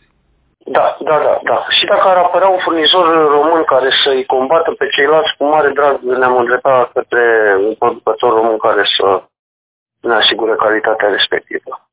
Da, 0.66 0.98
da, 1.04 1.18
da, 1.26 1.40
da. 1.44 1.66
Și 1.70 1.86
dacă 1.86 2.08
ar 2.08 2.18
apărea 2.18 2.48
un 2.48 2.58
furnizor 2.58 3.06
român 3.30 3.64
care 3.64 3.90
să-i 4.04 4.26
combată 4.26 4.72
pe 4.72 4.88
ceilalți, 4.88 5.36
cu 5.38 5.44
mare 5.44 5.70
drag 5.70 6.00
ne-am 6.02 6.38
îndreptat 6.38 6.92
către 6.92 7.56
un 7.68 7.74
producător 7.74 8.34
român 8.34 8.58
care 8.58 8.84
să 8.98 9.24
ne 10.02 10.14
asigure 10.14 10.56
calitatea 10.56 11.10
respectivă. 11.10 11.90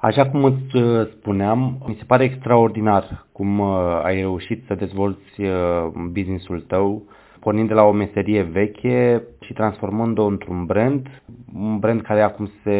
Așa 0.00 0.30
cum 0.30 0.44
îți 0.44 0.76
uh, 0.76 1.06
spuneam, 1.18 1.78
mi 1.86 1.96
se 1.98 2.04
pare 2.06 2.24
extraordinar 2.24 3.04
cum 3.32 3.58
uh, 3.58 4.00
ai 4.02 4.16
reușit 4.20 4.64
să 4.66 4.74
dezvolți 4.74 5.40
uh, 5.40 5.86
businessul 6.12 6.60
tău 6.60 7.02
pornind 7.48 7.68
de 7.68 7.74
la 7.74 7.82
o 7.82 7.92
meserie 7.92 8.42
veche 8.42 9.22
și 9.40 9.52
transformând-o 9.52 10.24
într-un 10.24 10.64
brand, 10.64 11.06
un 11.54 11.78
brand 11.78 12.02
care 12.02 12.22
acum 12.22 12.52
se 12.62 12.78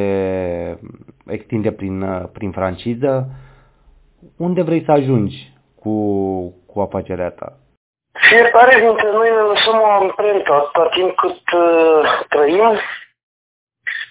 extinde 1.27 1.73
prin, 1.73 2.29
prin 2.33 2.51
franciză. 2.51 3.29
Unde 4.37 4.63
vrei 4.63 4.83
să 4.85 4.91
ajungi 4.91 5.53
cu, 5.81 5.95
cu 6.67 6.81
afacerea 6.81 7.31
ta? 7.31 7.53
Fiecare 8.13 8.81
dintre 8.81 9.11
noi 9.13 9.29
ne 9.29 9.45
lăsăm 9.53 9.81
o 9.81 9.91
amprentă 10.01 10.53
atâta 10.53 10.89
timp 10.95 11.15
cât 11.15 11.43
uh, 11.63 12.25
trăim. 12.29 12.79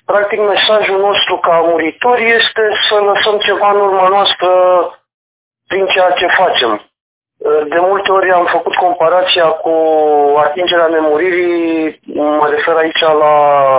Practic, 0.06 0.40
mesajul 0.40 1.00
nostru 1.00 1.38
ca 1.38 1.60
muritori 1.70 2.30
este 2.40 2.64
să 2.90 2.96
lăsăm 3.12 3.38
ceva 3.38 3.72
în 3.72 3.80
urma 3.80 4.08
noastră 4.08 4.50
prin 5.68 5.86
ceea 5.86 6.12
ce 6.12 6.28
facem. 6.28 6.87
De 7.70 7.80
multe 7.80 8.12
ori 8.12 8.32
am 8.32 8.46
făcut 8.46 8.76
comparația 8.76 9.48
cu 9.48 9.74
atingerea 10.38 10.88
nemuririi, 10.88 12.00
mă 12.04 12.48
refer 12.50 12.76
aici 12.76 13.00
la 13.00 13.34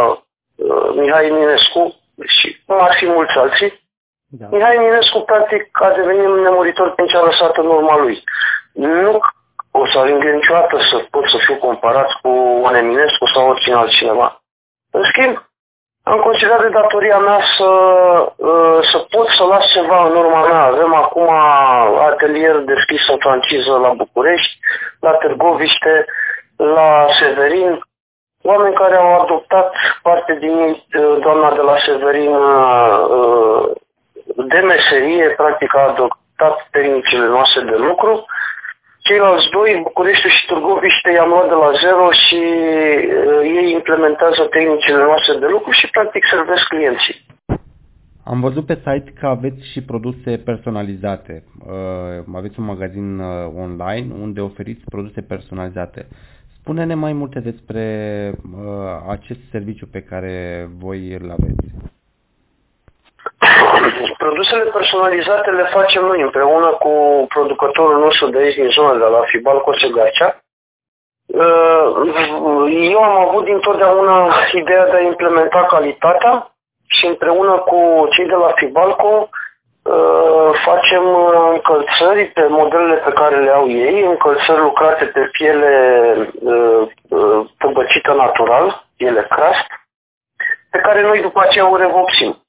uh, 0.07 0.95
Mihai 0.95 1.27
Eminescu 1.27 1.95
și 2.27 2.63
cum 2.67 2.81
ar 2.81 2.95
fi 2.99 3.07
mulți 3.07 3.39
alții. 3.39 3.81
Da. 4.29 4.47
Mihai 4.51 4.75
Eminescu, 4.75 5.21
practic, 5.21 5.69
a 5.73 5.91
devenit 5.91 6.43
nemuritor 6.43 6.95
prin 6.95 7.07
ce 7.07 7.17
a 7.17 7.21
lăsat 7.21 7.57
în 7.57 7.67
urma 7.67 7.97
lui. 7.97 8.23
Nu 8.73 9.21
o 9.71 9.87
să 9.87 9.99
ajung 9.99 10.23
niciodată 10.23 10.79
să 10.91 11.07
pot 11.11 11.29
să 11.29 11.37
fiu 11.47 11.57
comparat 11.57 12.11
cu 12.23 12.29
un 12.63 12.75
Eminescu 12.75 13.27
sau 13.35 13.49
oricine 13.49 13.75
altcineva. 13.75 14.43
În 14.91 15.03
schimb, 15.03 15.48
am 16.13 16.21
considerat 16.21 16.61
de 16.61 16.69
datoria 16.69 17.19
mea 17.19 17.41
să, 17.57 17.71
uh, 18.37 18.79
să 18.91 18.99
pot 19.11 19.29
să 19.29 19.45
las 19.45 19.65
ceva 19.73 20.07
în 20.07 20.17
urma 20.17 20.47
mea. 20.47 20.63
Avem 20.63 20.95
acum 20.95 21.29
atelier 22.11 22.57
deschis 22.57 23.09
în 23.09 23.19
franciză 23.19 23.73
la 23.77 23.93
București, 23.93 24.59
la 25.01 25.11
Târgoviște, 25.11 26.05
la 26.57 27.07
Severin, 27.19 27.81
oameni 28.43 28.75
care 28.75 28.97
au 28.97 29.21
adoptat 29.21 29.75
parte 30.03 30.37
din 30.41 30.57
ei, 30.59 30.87
uh, 31.01 31.17
doamna 31.21 31.51
de 31.53 31.61
la 31.61 31.77
Severin, 31.85 32.35
uh, 32.35 33.71
de 34.37 34.59
meserie, 34.59 35.29
practic 35.29 35.75
a 35.75 35.89
adoptat 35.89 36.67
tehnicile 36.71 37.27
noastre 37.27 37.61
de 37.61 37.77
lucru 37.77 38.27
Ceilalți 39.09 39.51
doi, 39.57 39.81
București 39.83 40.29
și 40.37 40.47
Târgoviște, 40.47 41.11
i-am 41.11 41.29
luat 41.29 41.49
de 41.53 41.59
la 41.65 41.71
zero 41.85 42.07
și 42.25 42.41
uh, 42.41 43.41
ei 43.59 43.69
implementează 43.79 44.43
tehnicile 44.57 45.03
noastre 45.11 45.35
de 45.43 45.49
lucru 45.57 45.71
și 45.71 45.91
practic 45.91 46.23
servesc 46.33 46.65
clienții. 46.73 47.17
Am 48.33 48.41
văzut 48.41 48.67
pe 48.67 48.75
site 48.75 49.13
că 49.19 49.27
aveți 49.27 49.63
și 49.73 49.81
produse 49.83 50.31
personalizate. 50.51 51.45
Uh, 51.67 52.37
aveți 52.41 52.59
un 52.61 52.65
magazin 52.65 53.19
uh, 53.19 53.27
online 53.65 54.09
unde 54.25 54.41
oferiți 54.41 54.85
produse 54.95 55.21
personalizate. 55.21 56.07
Spune-ne 56.59 56.95
mai 56.95 57.13
multe 57.13 57.41
despre 57.41 57.85
uh, 58.37 58.61
acest 59.09 59.41
serviciu 59.51 59.87
pe 59.87 60.03
care 60.03 60.33
voi 60.79 61.01
îl 61.21 61.31
aveți. 61.31 61.67
Produsele 64.19 64.71
personalizate 64.71 65.51
le 65.51 65.65
facem 65.65 66.05
noi 66.05 66.21
împreună 66.21 66.67
cu 66.67 67.25
producătorul 67.29 67.99
nostru 67.99 68.29
de 68.29 68.39
aici 68.39 68.55
din 68.55 68.69
zona 68.69 68.93
de 68.93 69.05
la 69.05 69.23
Fibal 69.27 69.61
Cosegacea. 69.61 70.43
Uh, 71.27 72.91
eu 72.91 73.03
am 73.03 73.29
avut 73.29 73.45
dintotdeauna 73.45 74.35
ideea 74.53 74.87
de 74.91 74.97
a 74.97 75.01
implementa 75.01 75.65
calitatea 75.65 76.53
și 76.87 77.07
împreună 77.07 77.53
cu 77.53 78.09
cei 78.11 78.27
de 78.27 78.35
la 78.35 78.53
Fibalco 78.55 79.29
uh, 79.29 80.51
facem 80.65 81.05
încălțări 81.53 82.25
pe 82.27 82.47
modelele 82.49 82.95
pe 82.95 83.13
care 83.13 83.41
le 83.41 83.51
au 83.51 83.69
ei, 83.71 84.05
încălțări 84.05 84.61
lucrate 84.61 85.05
pe 85.05 85.29
piele 85.33 85.73
tăbăcită 87.59 88.11
uh, 88.11 88.17
natural, 88.17 88.85
piele 88.97 89.27
crust, 89.31 89.67
pe 90.71 90.79
care 90.79 91.03
noi 91.03 91.21
după 91.21 91.41
aceea 91.41 91.71
o 91.71 91.77
revopsim. 91.77 92.43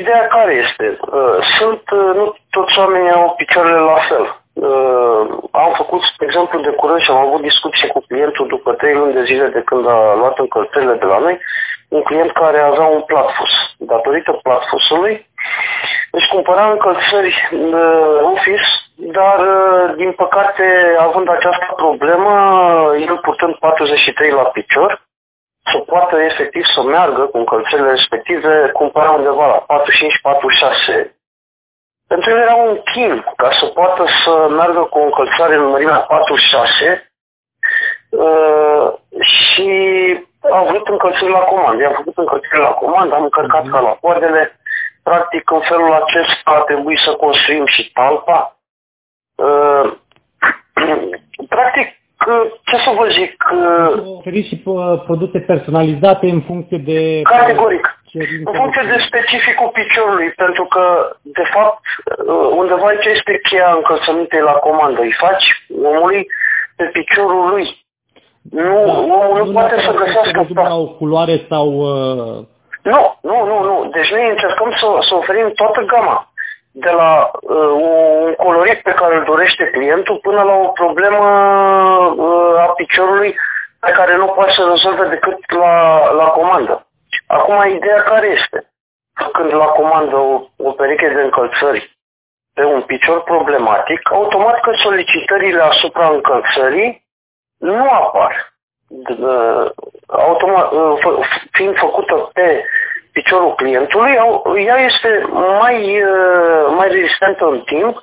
Ideea 0.00 0.26
care 0.26 0.52
este? 0.52 0.98
Uh, 1.00 1.38
sunt, 1.58 1.82
uh, 1.90 2.10
nu 2.14 2.34
toți 2.50 2.78
oamenii 2.78 3.10
au 3.10 3.34
picioarele 3.36 3.78
la 3.78 3.98
fel. 4.08 4.24
Uh, 4.52 5.20
am 5.50 5.72
făcut, 5.76 6.02
de 6.18 6.24
exemplu, 6.24 6.60
de 6.60 6.70
curând 6.70 7.00
și 7.00 7.10
am 7.10 7.16
avut 7.26 7.40
discuție 7.40 7.88
cu 7.88 8.00
clientul 8.08 8.46
după 8.46 8.72
trei 8.72 8.94
luni 8.94 9.12
de 9.12 9.22
zile 9.24 9.48
de 9.48 9.62
când 9.64 9.86
a 9.88 10.14
luat 10.14 10.38
încălțările 10.38 10.94
de 10.94 11.04
la 11.04 11.18
noi, 11.18 11.40
un 11.88 12.02
client 12.02 12.32
care 12.32 12.60
avea 12.60 12.86
un 12.86 13.00
platfus. 13.00 13.50
Datorită 13.78 14.32
platfusului, 14.42 15.26
își 16.10 16.28
cumpăra 16.28 16.70
încălțări 16.70 17.48
office, 18.32 18.68
dar, 18.96 19.38
din 19.96 20.12
păcate, 20.12 20.96
având 20.98 21.28
această 21.28 21.72
problemă, 21.76 22.32
el 23.08 23.18
purtând 23.18 23.54
43 23.54 24.30
la 24.30 24.42
picior, 24.42 25.02
să 25.70 25.78
poată 25.78 26.16
efectiv 26.20 26.64
să 26.64 26.82
meargă 26.82 27.22
cu 27.22 27.38
încălțările 27.38 27.90
respective, 27.90 28.70
cumpăra 28.72 29.10
undeva 29.10 29.46
la 29.46 29.78
45-46. 31.06 31.10
Pentru 32.06 32.30
el 32.30 32.36
era 32.36 32.54
un 32.54 32.80
chin 32.92 33.24
ca 33.36 33.50
să 33.60 33.66
poată 33.66 34.06
să 34.24 34.48
meargă 34.50 34.80
cu 34.80 34.98
o 34.98 35.02
încălțare 35.02 35.54
în 35.54 35.64
mărimea 35.64 35.98
46 35.98 37.12
uh, 38.10 38.92
și 39.20 39.70
am 40.52 40.66
vrut 40.66 40.88
încălțări 40.88 41.30
la 41.30 41.38
comandă. 41.38 41.86
Am 41.86 41.94
făcut 41.94 42.16
încălțări 42.16 42.60
la 42.60 42.70
comandă, 42.70 43.14
am 43.14 43.22
încărcat 43.22 43.68
ca 43.68 43.80
la 43.80 43.90
poadele. 44.00 44.56
Practic, 45.02 45.50
în 45.50 45.60
felul 45.60 45.92
acesta 45.92 46.50
a 46.50 46.60
trebuit 46.60 46.98
să 46.98 47.12
construim 47.14 47.66
și 47.66 47.92
talpa. 47.92 48.56
Uh, 49.34 49.92
practic, 51.54 52.01
ce 52.68 52.76
să 52.84 52.90
vă 52.98 53.06
zic... 53.18 53.34
Oferiți 54.18 54.48
și 54.48 54.62
uh, 54.64 55.02
produse 55.04 55.38
personalizate 55.38 56.26
în 56.28 56.40
funcție 56.40 56.78
de... 56.78 57.20
Categoric. 57.22 57.96
În 58.44 58.54
funcție 58.60 58.84
de 58.92 58.98
specificul 59.08 59.70
piciorului, 59.78 60.30
pentru 60.30 60.64
că, 60.64 60.84
de 61.22 61.46
fapt, 61.54 61.82
uh, 62.26 62.48
undeva 62.60 62.86
aici 62.86 63.04
este 63.04 63.40
cheia 63.48 63.70
încălțămintei 63.74 64.40
la 64.40 64.52
comandă. 64.52 65.00
Îi 65.00 65.14
faci 65.24 65.46
omului 65.84 66.26
pe 66.76 66.84
piciorul 66.92 67.48
lui. 67.50 67.66
Nu, 68.50 68.84
da, 68.86 68.92
omul 68.92 69.46
nu 69.46 69.52
poate 69.52 69.80
să 69.80 69.92
găsească... 69.92 70.46
Nu 70.68 70.94
culoare 70.98 71.46
sau... 71.48 71.66
Uh... 71.90 72.44
Nu, 72.82 73.02
nu, 73.20 73.36
nu, 73.50 73.56
nu. 73.70 73.88
Deci 73.92 74.10
noi 74.10 74.30
încercăm 74.30 74.70
să, 74.80 74.86
să 75.08 75.14
oferim 75.14 75.52
toată 75.54 75.80
gama 75.92 76.31
de 76.72 76.90
la 76.90 77.30
uh, 77.40 77.70
un 78.24 78.34
colorit 78.34 78.82
pe 78.82 78.92
care 78.92 79.16
îl 79.16 79.24
dorește 79.24 79.70
clientul 79.70 80.18
până 80.22 80.42
la 80.42 80.52
o 80.52 80.68
problemă 80.68 81.24
uh, 82.16 82.58
a 82.58 82.72
piciorului 82.76 83.36
pe 83.80 83.90
care 83.90 84.16
nu 84.16 84.26
poate 84.26 84.52
să 84.52 84.66
rezolve 84.68 85.08
decât 85.08 85.52
la, 85.52 86.10
la 86.12 86.24
comandă. 86.24 86.86
Acum, 87.26 87.70
ideea 87.70 88.02
care 88.02 88.26
este? 88.26 88.66
Când 89.32 89.52
la 89.52 89.64
comandă 89.64 90.16
o, 90.16 90.42
o 90.56 90.70
pereche 90.70 91.08
de 91.08 91.20
încălțări 91.20 91.96
pe 92.54 92.64
un 92.64 92.82
picior 92.82 93.22
problematic, 93.22 94.10
automat 94.10 94.60
că 94.60 94.70
solicitările 94.82 95.62
asupra 95.62 96.08
încălțării 96.08 97.04
nu 97.58 97.90
apar. 97.90 98.52
Uh, 98.88 99.70
automat, 100.06 100.72
uh, 100.72 101.26
fiind 101.50 101.76
făcută 101.78 102.30
pe 102.32 102.64
piciorul 103.12 103.54
clientului, 103.54 104.12
ea 104.66 104.76
este 104.76 105.26
mai, 105.60 106.02
uh, 106.02 106.74
mai 106.76 106.88
rezistentă 106.88 107.44
în 107.44 107.60
timp 107.60 107.94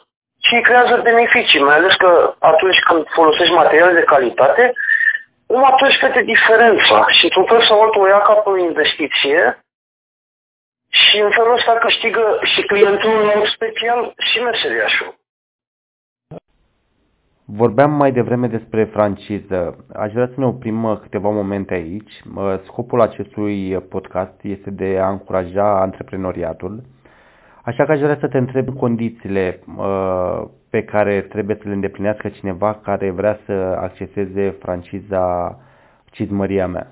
și 0.45 0.53
îi 0.55 0.61
creează 0.61 0.99
beneficii, 1.03 1.63
mai 1.63 1.75
ales 1.75 1.95
că 1.95 2.33
atunci 2.39 2.79
când 2.87 3.05
folosești 3.09 3.53
materiale 3.53 3.93
de 3.93 4.03
calitate, 4.13 4.73
nu 5.47 5.65
atunci 5.65 5.99
vede 5.99 6.21
diferența 6.21 7.05
și 7.09 7.23
într-un 7.23 7.45
fel 7.45 7.61
sau 7.61 7.81
altul 7.81 8.01
o 8.01 8.07
ia 8.07 8.19
ca 8.19 8.33
pe 8.33 8.49
o 8.49 8.57
investiție 8.57 9.59
și 10.89 11.17
în 11.19 11.31
felul 11.31 11.53
ăsta 11.53 11.73
câștigă 11.73 12.39
și 12.43 12.61
clientul 12.61 13.21
în 13.21 13.31
mod 13.35 13.47
special 13.47 14.13
și 14.17 14.39
meseriașul. 14.39 15.18
Vorbeam 17.51 17.91
mai 17.91 18.11
devreme 18.11 18.47
despre 18.47 18.83
franciză. 18.83 19.85
Aș 19.93 20.11
vrea 20.11 20.27
să 20.27 20.33
ne 20.37 20.45
oprim 20.45 20.83
uh, 20.83 20.97
câteva 21.01 21.29
momente 21.29 21.73
aici. 21.73 22.11
Uh, 22.35 22.59
scopul 22.63 23.01
acestui 23.01 23.77
podcast 23.89 24.33
este 24.41 24.69
de 24.69 24.99
a 25.01 25.09
încuraja 25.09 25.81
antreprenoriatul. 25.81 26.81
Așa 27.63 27.85
că 27.85 27.91
aș 27.91 27.99
vrea 27.99 28.17
să 28.19 28.27
te 28.27 28.37
întreb 28.37 28.69
condițiile 28.77 29.59
uh, 29.77 30.43
pe 30.69 30.83
care 30.83 31.21
trebuie 31.21 31.55
să 31.61 31.67
le 31.67 31.73
îndeplinească 31.73 32.27
cineva 32.29 32.79
care 32.83 33.11
vrea 33.11 33.39
să 33.45 33.51
acceseze 33.81 34.49
franciza 34.59 35.57
Cizmăria 36.05 36.67
mea. 36.67 36.87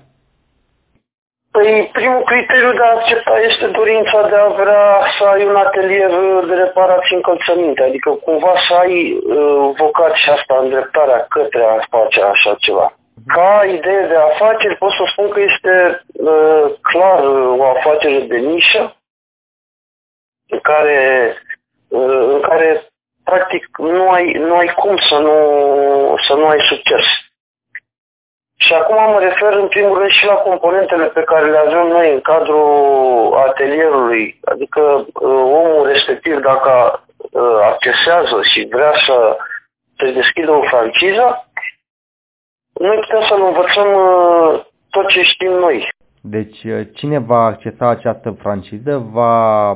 Păi 1.58 1.90
primul 1.92 2.22
criteriu 2.22 2.72
de 2.72 2.82
a 2.82 2.94
accepta 2.96 3.38
este 3.38 3.66
dorința 3.66 4.28
de 4.28 4.34
a 4.34 4.48
vrea 4.48 4.86
să 5.18 5.24
ai 5.24 5.44
un 5.44 5.56
atelier 5.56 6.10
de 6.48 6.54
reparații 6.54 7.16
încălțăminte, 7.16 7.82
adică 7.82 8.10
cumva 8.10 8.54
să 8.68 8.74
ai 8.74 9.12
uh, 9.12 9.70
vocația 9.76 10.32
asta, 10.32 10.58
îndreptarea 10.62 11.26
către 11.28 11.62
a 11.64 11.84
face 11.90 12.22
așa 12.22 12.56
ceva. 12.58 12.92
Ca 13.26 13.64
idee 13.64 14.06
de 14.06 14.16
afaceri 14.16 14.76
pot 14.76 14.90
să 14.90 15.04
spun 15.12 15.28
că 15.28 15.40
este 15.40 16.02
uh, 16.12 16.64
clar 16.82 17.20
o 17.58 17.64
afacere 17.76 18.18
de 18.20 18.36
nișă 18.36 18.96
în 20.48 20.58
care, 20.58 20.98
uh, 21.88 22.22
în 22.34 22.40
care 22.40 22.82
practic 23.24 23.78
nu 23.78 24.10
ai, 24.10 24.32
nu 24.32 24.56
ai 24.56 24.68
cum 24.76 24.96
să 25.08 25.18
nu, 25.18 25.36
să 26.26 26.34
nu 26.34 26.46
ai 26.46 26.60
succes. 26.68 27.04
Și 28.64 28.72
acum 28.74 29.12
mă 29.12 29.18
refer 29.18 29.52
în 29.52 29.68
primul 29.68 29.98
rând 29.98 30.10
și 30.10 30.26
la 30.26 30.34
componentele 30.34 31.06
pe 31.06 31.22
care 31.22 31.50
le 31.50 31.58
avem 31.58 31.86
noi 31.86 32.12
în 32.12 32.20
cadrul 32.20 33.34
atelierului. 33.46 34.40
Adică 34.44 34.80
uh, 34.80 35.42
omul 35.60 35.86
respectiv 35.86 36.34
dacă 36.40 37.02
uh, 37.30 37.58
accesează 37.70 38.36
și 38.52 38.68
vrea 38.70 38.92
să 39.06 39.36
se 39.98 40.12
deschidă 40.12 40.50
o 40.50 40.62
franciză, 40.62 41.26
noi 42.72 42.98
putem 42.98 43.22
să-l 43.28 43.42
învățăm 43.42 43.88
uh, 43.94 44.64
tot 44.90 45.06
ce 45.06 45.22
știm 45.22 45.52
noi. 45.52 45.88
Deci 46.20 46.58
cine 46.94 47.18
va 47.18 47.44
accesa 47.44 47.88
această 47.88 48.36
franciză 48.42 49.08
va 49.12 49.68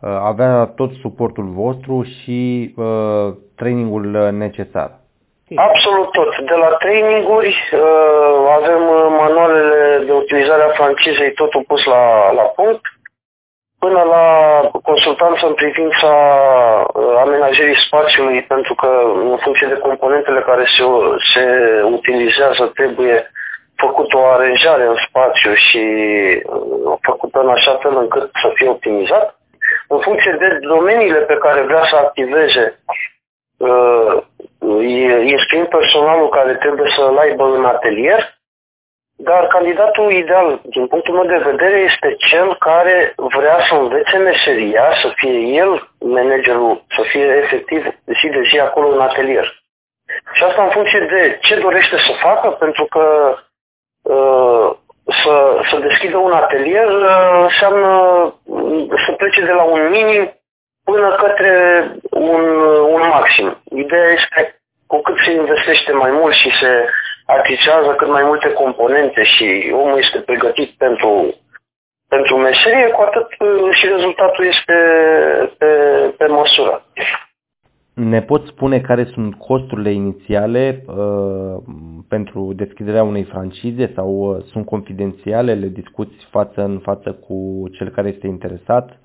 avea 0.00 0.64
tot 0.64 0.92
suportul 0.92 1.44
vostru 1.44 2.02
și 2.02 2.72
uh, 2.76 3.34
trainingul 3.56 4.32
necesar. 4.32 5.05
Absolut 5.54 6.10
tot. 6.10 6.38
De 6.40 6.54
la 6.54 6.68
traininguri 6.68 7.54
uh, 7.72 7.80
avem 8.58 8.82
manualele 9.22 10.04
de 10.04 10.12
utilizare 10.12 10.62
a 10.62 10.74
francizei 10.74 11.32
totul 11.32 11.64
pus 11.66 11.84
la, 11.84 12.32
la 12.32 12.42
punct, 12.42 12.84
până 13.78 14.02
la 14.02 14.24
consultanță 14.82 15.46
în 15.46 15.54
privința 15.54 16.12
uh, 16.94 17.16
amenajării 17.24 17.84
spațiului, 17.86 18.42
pentru 18.42 18.74
că 18.74 18.90
în 19.30 19.36
funcție 19.36 19.66
de 19.66 19.78
componentele 19.86 20.40
care 20.40 20.64
se, 20.76 20.82
se 21.32 21.44
utilizează 21.82 22.70
trebuie 22.74 23.30
făcut 23.76 24.12
o 24.12 24.24
aranjare 24.24 24.86
în 24.86 24.96
spațiu 25.08 25.54
și 25.54 25.84
uh, 26.44 26.98
făcută 27.00 27.40
în 27.40 27.48
așa 27.48 27.78
fel 27.82 27.96
încât 27.96 28.30
să 28.42 28.50
fie 28.54 28.68
optimizat. 28.68 29.38
În 29.88 29.98
funcție 29.98 30.36
de 30.38 30.58
domeniile 30.60 31.18
pe 31.18 31.34
care 31.34 31.60
vrea 31.60 31.84
să 31.90 31.96
activeze 31.96 32.78
uh, 33.56 34.22
înscrim 35.34 35.66
personalul 35.66 36.28
care 36.28 36.54
trebuie 36.54 36.90
să-l 36.96 37.16
aibă 37.16 37.44
în 37.44 37.64
atelier, 37.64 38.36
dar 39.18 39.46
candidatul 39.46 40.12
ideal, 40.12 40.60
din 40.64 40.86
punctul 40.86 41.14
meu 41.14 41.26
de 41.26 41.50
vedere, 41.50 41.78
este 41.78 42.14
cel 42.18 42.56
care 42.56 43.12
vrea 43.16 43.58
să 43.68 43.74
învețe 43.74 44.16
meseria, 44.16 44.84
să 45.02 45.12
fie 45.14 45.38
el 45.38 45.88
managerul, 46.00 46.84
să 46.96 47.02
fie 47.02 47.26
efectiv 47.42 47.84
zi 48.20 48.28
de 48.28 48.42
zi 48.50 48.58
acolo 48.58 48.88
în 48.88 49.00
atelier. 49.00 49.64
Și 50.32 50.44
asta 50.44 50.62
în 50.62 50.70
funcție 50.70 51.00
de 51.00 51.38
ce 51.40 51.60
dorește 51.60 51.96
să 51.96 52.12
facă, 52.22 52.48
pentru 52.48 52.84
că 52.84 53.36
uh, 54.02 54.76
să, 55.22 55.60
să 55.70 55.78
deschidă 55.78 56.16
un 56.16 56.32
atelier 56.32 56.88
uh, 56.88 57.42
înseamnă 57.42 57.90
să 59.06 59.12
plece 59.12 59.44
de 59.44 59.52
la 59.52 59.62
un 59.62 59.88
minim 59.90 60.35
până 60.90 61.08
către 61.22 61.52
un, 62.10 62.44
un 62.94 63.02
maxim. 63.14 63.48
Ideea 63.84 64.10
este 64.18 64.60
cu 64.86 64.98
cât 65.00 65.16
se 65.24 65.32
investește 65.32 65.92
mai 65.92 66.10
mult 66.10 66.34
și 66.34 66.50
se 66.60 66.72
achicează 67.26 67.90
cât 67.96 68.08
mai 68.08 68.24
multe 68.30 68.52
componente 68.52 69.22
și 69.22 69.46
omul 69.82 69.98
este 69.98 70.18
pregătit 70.18 70.70
pentru, 70.84 71.10
pentru 72.08 72.36
meserie, 72.36 72.88
cu 72.88 73.00
atât 73.02 73.28
uh, 73.38 73.74
și 73.78 73.86
rezultatul 73.94 74.44
este 74.54 74.76
pe, 75.58 75.70
pe 76.18 76.26
măsură. 76.26 76.84
Ne 77.94 78.22
poți 78.22 78.46
spune 78.46 78.80
care 78.80 79.04
sunt 79.14 79.34
costurile 79.34 79.92
inițiale 79.92 80.84
uh, 80.86 81.56
pentru 82.08 82.52
deschiderea 82.56 83.02
unei 83.02 83.24
francize 83.24 83.92
sau 83.94 84.08
uh, 84.08 84.42
sunt 84.52 84.64
confidențiale, 84.66 85.54
le 85.54 85.66
discuți 85.66 86.16
față 86.30 86.60
în 86.62 86.78
față 86.78 87.12
cu 87.12 87.64
cel 87.72 87.88
care 87.88 88.08
este 88.08 88.26
interesat? 88.26 88.98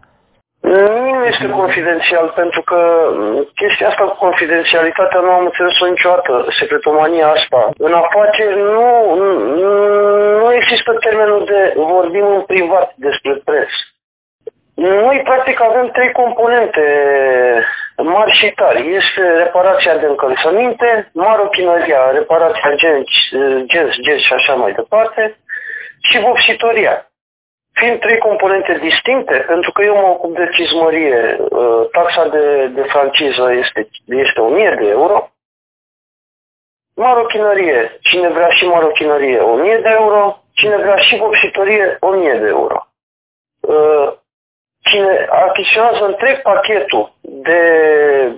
Nu 0.61 1.25
este 1.25 1.49
confidențial, 1.49 2.31
pentru 2.35 2.61
că 2.61 2.79
chestia 3.55 3.87
asta 3.87 4.03
cu 4.03 4.15
confidențialitatea 4.15 5.19
nu 5.19 5.31
am 5.31 5.43
înțeles-o 5.45 5.85
niciodată, 5.85 6.45
secretomania 6.59 7.27
asta. 7.27 7.69
În 7.77 7.93
afaceri 7.93 8.55
nu, 8.55 9.15
nu 10.41 10.53
există 10.53 10.93
termenul 10.93 11.45
de 11.45 11.73
vorbim 11.75 12.25
în 12.25 12.41
privat 12.41 12.93
despre 12.95 13.41
preț. 13.45 13.69
Noi, 14.75 15.21
practic, 15.23 15.61
avem 15.61 15.89
trei 15.89 16.11
componente 16.11 16.83
mari 17.97 18.31
și 18.31 18.51
tari. 18.51 18.95
Este 18.95 19.21
reparația 19.37 19.97
de 19.97 20.05
încălțăminte, 20.05 21.09
marochinăria, 21.13 22.11
reparația 22.11 22.75
gens, 22.75 23.09
gens, 23.65 23.95
gens 24.01 24.21
și 24.21 24.33
așa 24.33 24.53
mai 24.53 24.71
departe, 24.71 25.37
și 26.01 26.19
vopsitoria. 26.19 27.10
Fiind 27.73 27.99
trei 27.99 28.17
componente 28.17 28.77
distincte, 28.81 29.37
pentru 29.47 29.71
că 29.71 29.83
eu 29.83 29.95
mă 29.95 30.07
ocup 30.07 30.35
de 30.35 30.49
cizmărie, 30.51 31.37
uh, 31.39 31.89
taxa 31.91 32.27
de, 32.27 32.67
de 32.67 32.81
franciză 32.81 33.51
este, 33.53 33.89
este 34.05 34.39
1000 34.39 34.75
de 34.79 34.89
euro, 34.89 35.31
marochinărie, 36.95 37.97
cine 38.01 38.29
vrea 38.29 38.49
și 38.49 38.65
marochinărie, 38.65 39.39
1000 39.39 39.79
de 39.83 39.89
euro, 39.89 40.43
cine 40.53 40.77
vrea 40.77 40.95
și 40.95 41.17
vopsitorie, 41.17 41.97
1000 41.99 42.39
de 42.39 42.47
euro. 42.47 42.87
Uh, 43.59 44.13
cine 44.79 45.27
achiziționează 45.29 46.05
întreg 46.05 46.41
pachetul 46.41 47.13
de 47.21 47.61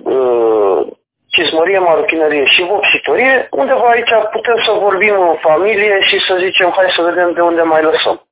uh, 0.04 0.86
cizmărie, 1.26 1.78
marochinărie 1.78 2.44
și 2.44 2.62
vopsitorie, 2.62 3.48
undeva 3.50 3.88
aici 3.88 4.12
putem 4.30 4.56
să 4.64 4.72
vorbim 4.72 5.20
în 5.20 5.36
familie 5.40 6.00
și 6.00 6.18
să 6.26 6.36
zicem 6.38 6.70
hai 6.70 6.86
să 6.96 7.02
vedem 7.02 7.32
de 7.32 7.40
unde 7.40 7.62
mai 7.62 7.82
lăsăm. 7.82 8.26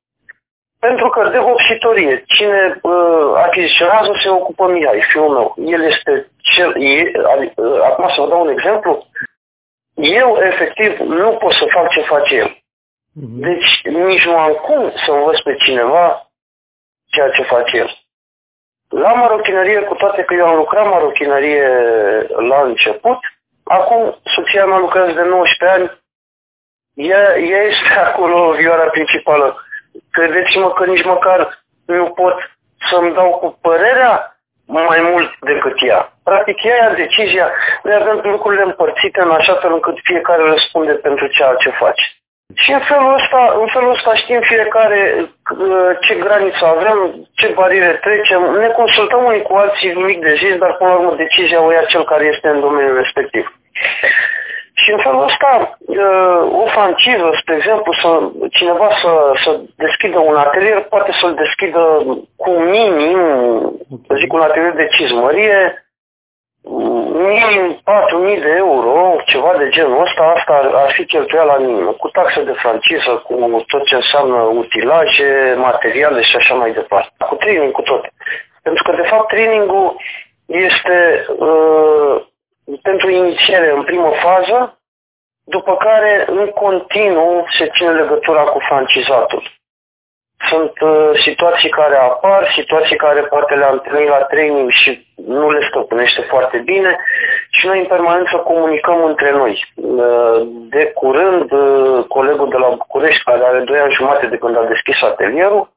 Pentru 0.87 1.09
că 1.09 1.29
de 1.29 1.39
vopsitorie, 1.39 2.23
cine 2.27 2.79
uh, 2.81 3.31
achiziționează 3.35 4.11
se 4.23 4.29
ocupă 4.29 4.67
Mihai, 4.67 5.01
fiul 5.11 5.29
meu. 5.37 5.55
El 5.73 5.81
este 5.83 6.27
cel... 6.53 6.71
E, 6.81 7.11
uh, 7.55 7.81
acum 7.83 8.09
să 8.09 8.21
vă 8.21 8.27
dau 8.27 8.41
un 8.41 8.49
exemplu. 8.49 9.07
Eu, 9.93 10.37
efectiv, 10.41 10.99
nu 10.99 11.31
pot 11.31 11.53
să 11.53 11.65
fac 11.69 11.89
ce 11.89 12.01
face 12.01 12.35
el. 12.35 12.49
Uh-huh. 12.49 13.39
Deci 13.47 13.81
nici 13.83 14.25
nu 14.25 14.37
am 14.37 14.53
cum 14.53 14.91
să 15.05 15.11
învăț 15.11 15.39
pe 15.39 15.55
cineva 15.55 16.31
ceea 17.05 17.29
ce 17.29 17.43
face 17.43 17.77
el. 17.77 17.89
La 18.89 19.13
marochinărie, 19.13 19.79
cu 19.79 19.95
toate 19.95 20.23
că 20.23 20.33
eu 20.33 20.47
am 20.47 20.55
lucrat 20.55 20.85
marochinărie 20.85 21.67
la 22.49 22.61
început, 22.61 23.19
acum 23.63 24.17
soția 24.35 24.65
mea 24.65 24.77
lucrează 24.77 25.11
de 25.11 25.23
19 25.23 25.79
ani, 25.79 26.01
ea, 26.93 27.37
ea 27.39 27.61
este 27.61 27.93
acolo 28.07 28.51
vioara 28.51 28.89
principală 28.89 29.62
credeți-mă 30.11 30.71
că 30.71 30.85
nici 30.85 31.03
măcar 31.03 31.63
nu 31.85 32.05
pot 32.05 32.35
să-mi 32.89 33.13
dau 33.13 33.29
cu 33.29 33.57
părerea 33.61 34.37
mai 34.65 34.99
mult 35.11 35.29
decât 35.39 35.75
ea. 35.87 36.13
Practic, 36.23 36.63
ea 36.63 36.75
ia 36.75 36.93
decizia, 36.93 37.51
noi 37.83 37.95
avem 37.95 38.21
lucrurile 38.23 38.63
împărțite 38.63 39.21
în 39.21 39.31
așa 39.31 39.55
fel 39.55 39.73
încât 39.73 39.97
fiecare 40.03 40.43
răspunde 40.43 40.91
pentru 40.91 41.27
ceea 41.27 41.53
ce 41.53 41.69
face. 41.69 42.03
Și 42.55 42.71
în 42.71 42.79
felul 42.79 43.13
ăsta, 43.13 43.41
în 43.61 43.67
felul 43.73 43.91
ăsta 43.91 44.15
știm 44.15 44.41
fiecare 44.41 44.99
uh, 45.17 45.97
ce 46.01 46.13
graniță 46.15 46.65
avem, 46.65 47.27
ce 47.35 47.47
bariere 47.47 47.93
trecem, 47.93 48.41
ne 48.41 48.67
consultăm 48.67 49.23
unii 49.23 49.41
cu 49.41 49.53
alții 49.53 49.93
nimic 49.93 50.19
de 50.19 50.33
zis, 50.33 50.55
dar 50.57 50.75
până 50.75 50.89
la 50.89 50.95
urmă 50.95 51.15
decizia 51.15 51.61
o 51.61 51.71
ia 51.71 51.83
cel 51.83 52.03
care 52.03 52.25
este 52.25 52.47
în 52.47 52.59
domeniul 52.59 52.95
respectiv. 52.95 53.45
Și 54.73 54.91
în 54.91 54.97
felul 54.97 55.23
ăsta, 55.23 55.77
o 56.61 56.65
franciză, 56.65 57.29
spre 57.41 57.55
exemplu, 57.55 57.93
să, 57.93 58.09
cineva 58.51 58.89
să, 59.01 59.11
să 59.43 59.59
deschidă 59.75 60.19
un 60.19 60.35
atelier, 60.35 60.81
poate 60.83 61.11
să-l 61.21 61.33
deschidă 61.33 61.81
cu 62.35 62.49
minim, 62.49 63.19
să 64.07 64.13
zic, 64.19 64.33
un 64.33 64.41
atelier 64.41 64.73
de 64.73 64.87
cizmărie, 64.87 65.83
minim 67.13 67.81
4.000 68.35 68.41
de 68.41 68.53
euro, 68.57 69.15
ceva 69.25 69.53
de 69.57 69.69
genul 69.69 70.01
ăsta, 70.01 70.23
asta 70.35 70.53
ar, 70.53 70.65
ar 70.73 70.91
fi 70.91 71.05
cheltuiala 71.05 71.57
minimă, 71.57 71.91
cu 71.91 72.07
taxe 72.07 72.43
de 72.43 72.51
franciză, 72.51 73.21
cu 73.25 73.63
tot 73.67 73.85
ce 73.85 73.95
înseamnă 73.95 74.35
utilaje, 74.35 75.55
materiale 75.57 76.21
și 76.21 76.35
așa 76.35 76.53
mai 76.53 76.71
departe, 76.71 77.11
cu 77.17 77.35
training, 77.35 77.71
cu 77.71 77.81
tot. 77.81 78.05
Pentru 78.63 78.83
că, 78.83 78.95
de 78.95 79.07
fapt, 79.07 79.27
trainingul 79.27 79.95
este 80.45 81.25
uh, 81.37 82.21
pentru 82.81 83.09
inițiere 83.09 83.71
în 83.71 83.83
primă 83.83 84.11
fază, 84.23 84.77
după 85.43 85.75
care 85.75 86.25
în 86.27 86.47
continuu 86.47 87.45
se 87.57 87.69
ține 87.75 87.91
legătura 87.91 88.43
cu 88.43 88.59
francizatul. 88.59 89.43
Sunt 90.49 90.79
uh, 90.81 91.11
situații 91.25 91.69
care 91.69 91.95
apar, 91.95 92.51
situații 92.55 92.95
care 92.95 93.21
poate 93.21 93.53
le-am 93.55 93.73
întâlnit 93.73 94.09
la 94.09 94.21
training 94.21 94.69
și 94.69 95.07
nu 95.15 95.51
le 95.51 95.67
stăpânește 95.69 96.21
foarte 96.21 96.57
bine 96.57 96.97
și 97.49 97.65
noi 97.65 97.79
în 97.79 97.85
permanență 97.85 98.37
comunicăm 98.37 99.03
între 99.03 99.31
noi. 99.31 99.65
Uh, 99.75 100.47
de 100.69 100.91
curând, 100.95 101.51
uh, 101.51 102.05
colegul 102.07 102.49
de 102.49 102.57
la 102.57 102.69
București, 102.69 103.23
care 103.23 103.43
are 103.43 103.59
2 103.59 103.79
ani 103.79 103.93
jumate 103.93 104.25
de 104.27 104.37
când 104.37 104.57
a 104.57 104.63
deschis 104.63 105.01
atelierul, 105.01 105.72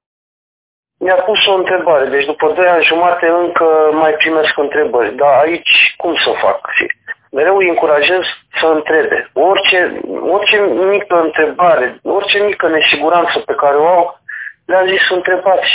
mi-a 1.07 1.21
pus 1.29 1.47
o 1.47 1.55
întrebare. 1.55 2.05
Deci 2.15 2.25
după 2.25 2.53
2 2.53 2.67
ani 2.67 2.89
jumate 2.91 3.27
încă 3.27 3.67
mai 3.93 4.13
primesc 4.13 4.59
întrebări. 4.59 5.15
Dar 5.15 5.33
aici 5.45 5.95
cum 5.97 6.15
să 6.25 6.31
fac? 6.45 6.61
Și 6.77 6.85
mereu 7.31 7.57
îi 7.57 7.69
încurajez 7.69 8.25
să 8.59 8.67
întrebe. 8.67 9.31
Orice, 9.33 10.01
orice 10.35 10.57
mică 10.95 11.17
întrebare, 11.27 11.87
orice 12.03 12.39
mică 12.39 12.69
nesiguranță 12.69 13.39
pe 13.39 13.55
care 13.55 13.77
o 13.77 13.87
au, 13.87 14.19
le-am 14.67 14.87
zis 14.87 15.01
să 15.09 15.15
întrebați. 15.15 15.71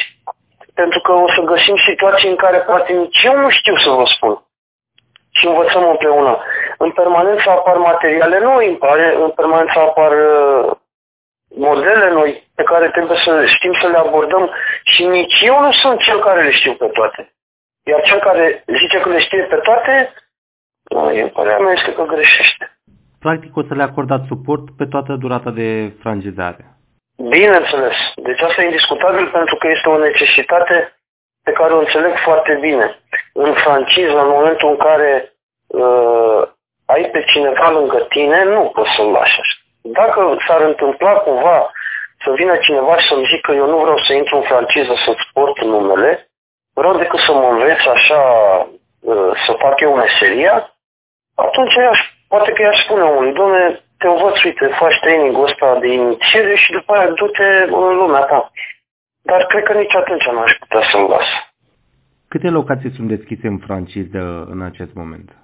Pentru 0.73 0.99
că 0.99 1.11
o 1.11 1.27
să 1.35 1.41
găsim 1.41 1.75
situații 1.89 2.29
în 2.29 2.35
care 2.35 2.57
poate 2.57 2.93
nici 2.93 3.23
eu 3.23 3.35
nu 3.37 3.49
știu 3.49 3.75
să 3.75 3.89
vă 3.89 4.05
spun. 4.15 4.33
Și 5.31 5.47
învățăm 5.47 5.89
împreună. 5.89 6.37
În 6.77 6.91
permanență 6.91 7.49
apar 7.49 7.77
materiale 7.77 8.39
noi, 8.39 8.79
în 9.25 9.29
permanență 9.29 9.79
apar 9.79 10.11
uh, 10.11 10.71
modele 11.55 12.09
noi 12.11 12.47
pe 12.55 12.63
care 12.63 12.89
trebuie 12.89 13.17
să 13.25 13.45
știm 13.45 13.73
să 13.81 13.87
le 13.87 13.97
abordăm 13.97 14.49
și 14.83 15.05
nici 15.05 15.41
eu 15.43 15.61
nu 15.61 15.71
sunt 15.71 15.99
cel 15.99 16.19
care 16.19 16.43
le 16.43 16.51
știu 16.51 16.73
pe 16.73 16.87
toate. 16.87 17.33
Iar 17.83 18.01
cel 18.01 18.19
care 18.19 18.63
zice 18.79 18.99
că 18.99 19.09
le 19.09 19.19
știe 19.19 19.43
pe 19.43 19.55
toate, 19.55 20.13
eu 21.13 21.27
părerea 21.27 21.59
mea 21.59 21.71
este 21.71 21.93
că 21.93 22.03
greșește. 22.03 22.77
Practic 23.19 23.55
o 23.57 23.63
să 23.63 23.73
le 23.73 23.83
acordați 23.83 24.27
suport 24.27 24.63
pe 24.77 24.85
toată 24.85 25.15
durata 25.19 25.51
de 25.51 25.93
frangizare. 25.99 26.65
Bineînțeles. 27.29 27.95
Deci 28.15 28.41
asta 28.41 28.61
e 28.61 28.65
indiscutabil 28.65 29.27
pentru 29.27 29.55
că 29.55 29.67
este 29.67 29.89
o 29.89 29.97
necesitate 29.97 30.95
pe 31.43 31.51
care 31.51 31.73
o 31.73 31.79
înțeleg 31.79 32.17
foarte 32.17 32.57
bine. 32.61 32.99
În 33.33 33.53
franciză, 33.53 34.17
în 34.21 34.27
momentul 34.27 34.69
în 34.69 34.77
care 34.77 35.33
uh, 35.67 36.41
ai 36.85 37.09
pe 37.11 37.23
cineva 37.33 37.69
lângă 37.69 38.05
tine, 38.09 38.43
nu 38.43 38.71
poți 38.73 38.95
să-l 38.95 39.09
lași 39.11 39.39
așa. 39.39 39.60
Dacă 39.81 40.37
s-ar 40.47 40.61
întâmpla 40.61 41.13
cumva 41.13 41.71
să 42.23 42.31
vină 42.31 42.55
cineva 42.57 42.97
și 42.97 43.07
să-mi 43.07 43.29
zică 43.33 43.51
eu 43.51 43.67
nu 43.69 43.77
vreau 43.77 43.97
să 43.97 44.13
intru 44.13 44.35
în 44.35 44.41
franciză 44.41 44.93
să-ți 45.05 45.29
port 45.33 45.61
numele, 45.61 46.27
vreau 46.73 46.97
decât 46.97 47.19
să 47.19 47.31
mă 47.33 47.47
înveți 47.51 47.87
așa 47.95 48.21
uh, 48.99 49.31
să 49.45 49.51
fac 49.63 49.79
eu 49.79 49.93
meseria, 49.95 50.55
atunci 51.35 51.77
aș, 51.77 51.99
poate 52.27 52.51
că 52.51 52.61
i-aș 52.61 52.83
spune 52.83 53.03
unui, 53.03 53.33
domne, 53.33 53.79
te 53.97 54.07
învăț, 54.07 54.43
uite, 54.43 54.65
faci 54.67 54.99
training-ul 54.99 55.43
ăsta 55.43 55.79
de 55.79 55.87
inițiere 55.93 56.55
și 56.55 56.71
după 56.71 56.93
aia 56.93 57.09
du-te 57.09 57.49
în 57.63 57.95
lumea 58.01 58.21
ta. 58.21 58.51
Dar 59.21 59.45
cred 59.45 59.63
că 59.63 59.73
nici 59.73 59.95
atunci 59.95 60.25
nu 60.25 60.39
aș 60.39 60.53
putea 60.59 60.81
să-l 60.91 61.05
las. 61.09 61.27
Câte 62.27 62.49
locații 62.49 62.95
sunt 62.95 63.07
deschise 63.07 63.47
în 63.47 63.57
franciză 63.57 64.47
în 64.49 64.61
acest 64.61 64.93
moment? 64.93 65.40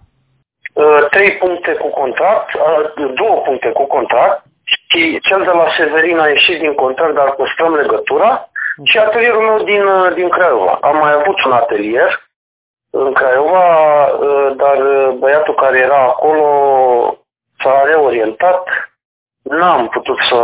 Uh, 0.77 1.07
trei 1.09 1.37
puncte 1.37 1.73
cu 1.73 1.87
contract, 1.87 2.53
uh, 2.53 3.11
două 3.13 3.35
puncte 3.35 3.69
cu 3.69 3.85
contract 3.85 4.43
și 4.63 5.19
cel 5.19 5.39
de 5.43 5.49
la 5.49 5.65
Severin 5.77 6.19
a 6.19 6.27
ieșit 6.27 6.59
din 6.59 6.73
contract, 6.73 7.13
dar 7.13 7.31
păstrăm 7.31 7.75
legătura 7.75 8.49
și 8.83 8.97
atelierul 8.97 9.41
meu 9.41 9.63
din, 9.63 9.83
uh, 9.83 10.13
din 10.13 10.29
Craiova. 10.29 10.77
Am 10.81 10.97
mai 10.97 11.13
avut 11.13 11.43
un 11.43 11.51
atelier 11.51 12.29
în 12.89 13.13
Craiova, 13.13 13.65
dar 14.55 14.77
băiatul 15.19 15.53
care 15.53 15.77
era 15.77 16.03
acolo 16.03 16.45
s-a 17.59 17.83
reorientat. 17.85 18.67
N-am 19.41 19.87
putut 19.87 20.17
să 20.29 20.39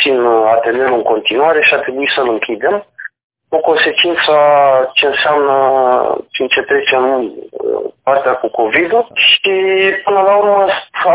țin 0.00 0.24
atelierul 0.26 0.96
în 0.96 1.02
continuare 1.02 1.62
și 1.62 1.74
a 1.74 1.78
trebuit 1.78 2.10
să-l 2.14 2.28
închidem 2.28 2.84
o 3.48 3.58
consecință 3.58 4.34
ce 4.92 5.06
înseamnă 5.06 5.56
prin 6.32 6.46
ce 6.46 6.62
trecem 6.62 7.04
uh, 7.20 7.92
partea 8.02 8.34
cu 8.34 8.48
covid 8.48 8.90
și 9.14 9.56
până 10.04 10.20
la 10.20 10.36
urmă, 10.36 10.66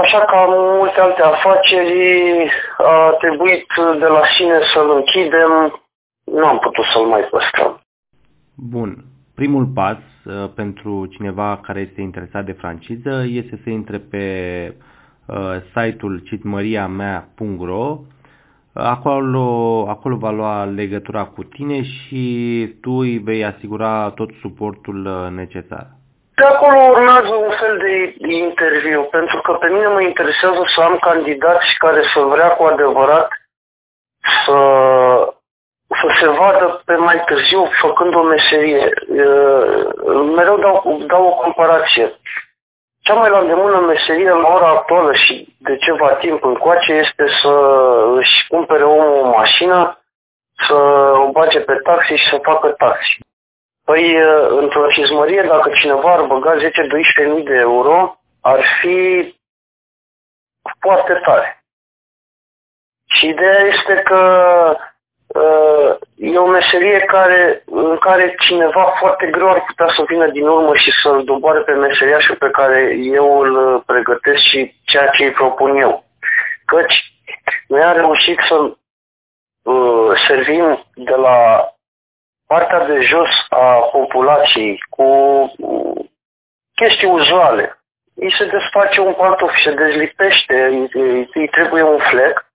așa 0.02 0.20
ca 0.20 0.46
multe 0.50 1.00
alte 1.00 1.22
afaceri, 1.22 2.52
a 2.78 3.16
trebuit 3.20 3.68
de 4.00 4.06
la 4.06 4.22
sine 4.38 4.60
să-l 4.74 4.90
închidem, 4.92 5.82
nu 6.24 6.46
am 6.46 6.60
putut 6.60 6.86
să-l 6.94 7.06
mai 7.06 7.22
păstrăm. 7.22 7.82
Bun. 8.56 8.96
Primul 9.36 9.66
pas 9.66 9.98
uh, 9.98 10.50
pentru 10.56 11.06
cineva 11.06 11.60
care 11.64 11.80
este 11.80 12.02
interesat 12.02 12.46
de 12.46 12.52
franciză 12.52 13.24
este 13.28 13.60
să 13.64 13.70
intre 13.70 13.98
pe 13.98 14.26
uh, 15.26 15.56
site-ul 15.76 16.22
citmariamea.ro 16.26 18.00
Acolo, 18.74 19.86
acolo 19.90 20.16
va 20.16 20.30
lua 20.30 20.64
legătura 20.64 21.24
cu 21.26 21.44
tine 21.44 21.82
și 21.84 22.24
tu 22.82 22.92
îi 22.92 23.18
vei 23.18 23.46
asigura 23.46 24.12
tot 24.16 24.30
suportul 24.42 25.06
uh, 25.06 25.30
necesar. 25.32 25.88
De 26.36 26.44
acolo 26.44 26.78
urmează 26.90 27.34
un 27.34 27.52
fel 27.60 27.78
de 27.78 28.16
interviu, 28.28 29.02
pentru 29.12 29.42
că 29.42 29.52
pe 29.54 29.68
mine 29.68 29.88
mă 29.88 30.02
interesează 30.02 30.62
să 30.76 30.82
am 30.82 30.98
candidați 30.98 31.76
care 31.78 32.02
să 32.14 32.20
vrea 32.20 32.50
cu 32.50 32.64
adevărat 32.64 33.28
să, 34.46 34.58
să 35.88 36.08
se 36.20 36.28
vadă 36.28 36.82
pe 36.86 36.96
mai 36.96 37.24
târziu 37.26 37.70
făcând 37.82 38.16
o 38.16 38.24
meserie. 38.24 38.90
Uh, 39.08 40.34
mereu 40.36 40.58
dau, 40.58 41.04
dau 41.08 41.26
o 41.26 41.34
comparație. 41.34 42.20
Cea 43.06 43.14
mai 43.14 43.30
la 43.30 43.40
îndemână 43.40 43.80
meserie 43.80 44.30
la 44.30 44.48
ora 44.48 44.70
actuală 44.70 45.14
și 45.14 45.56
de 45.58 45.76
ceva 45.78 46.14
timp 46.14 46.44
încoace 46.44 46.94
este 46.94 47.26
să 47.42 47.54
își 48.16 48.48
cumpere 48.48 48.84
omul 48.84 49.20
o 49.20 49.30
mașină, 49.30 50.00
să 50.68 50.74
o 51.26 51.32
bage 51.32 51.60
pe 51.60 51.76
taxi 51.76 52.14
și 52.14 52.30
să 52.30 52.40
facă 52.42 52.70
taxi. 52.70 53.20
Păi, 53.86 54.16
într-o 54.50 54.88
cizmărie, 54.88 55.42
dacă 55.42 55.72
cineva 55.82 56.14
ar 56.14 56.22
băga 56.22 56.56
10-12.000 56.56 57.44
de 57.44 57.56
euro, 57.56 58.20
ar 58.42 58.64
fi 58.82 59.36
foarte 60.80 61.14
tare. 61.26 61.64
Și 63.10 63.28
ideea 63.28 63.60
este 63.60 64.02
că 64.02 64.20
Uh, 65.34 65.96
e 66.16 66.38
o 66.38 66.46
meserie 66.46 67.00
care, 67.00 67.64
în 67.90 67.98
care 67.98 68.36
cineva 68.40 68.94
foarte 69.00 69.26
greu 69.28 69.50
ar 69.50 69.64
putea 69.66 69.88
să 69.96 70.04
vină 70.08 70.28
din 70.28 70.48
urmă 70.48 70.76
și 70.76 70.92
să-l 71.04 71.24
doboare 71.24 71.60
pe 71.60 71.72
meseriașul 71.72 72.36
pe 72.36 72.50
care 72.50 72.96
eu 72.98 73.40
îl 73.40 73.80
pregătesc 73.86 74.42
și 74.42 74.76
ceea 74.86 75.08
ce 75.08 75.24
îi 75.24 75.32
propun 75.32 75.76
eu. 75.76 76.04
Căci 76.66 77.14
noi 77.68 77.82
am 77.82 77.96
reușit 77.96 78.40
să 78.48 78.56
uh, 78.56 80.12
servim 80.28 80.86
de 80.96 81.16
la 81.16 81.68
partea 82.48 82.86
de 82.86 83.02
jos 83.02 83.30
a 83.50 83.90
populației 83.92 84.84
cu 84.90 85.04
uh, 85.58 86.06
chestii 86.76 87.08
uzuale. 87.08 87.78
Îi 88.16 88.36
se 88.38 88.46
desface 88.46 89.02
un 89.02 89.14
pantof, 89.14 89.52
se 89.64 89.74
dezlipește, 89.74 90.64
îi, 90.64 90.90
îi, 90.94 91.30
îi 91.34 91.48
trebuie 91.48 91.84
un 91.84 92.00
flec 92.00 92.46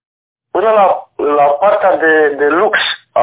până 0.51 0.71
la, 0.71 1.09
la 1.17 1.45
partea 1.45 1.97
de, 1.97 2.29
de 2.29 2.47
lux 2.47 2.79
a, 3.13 3.23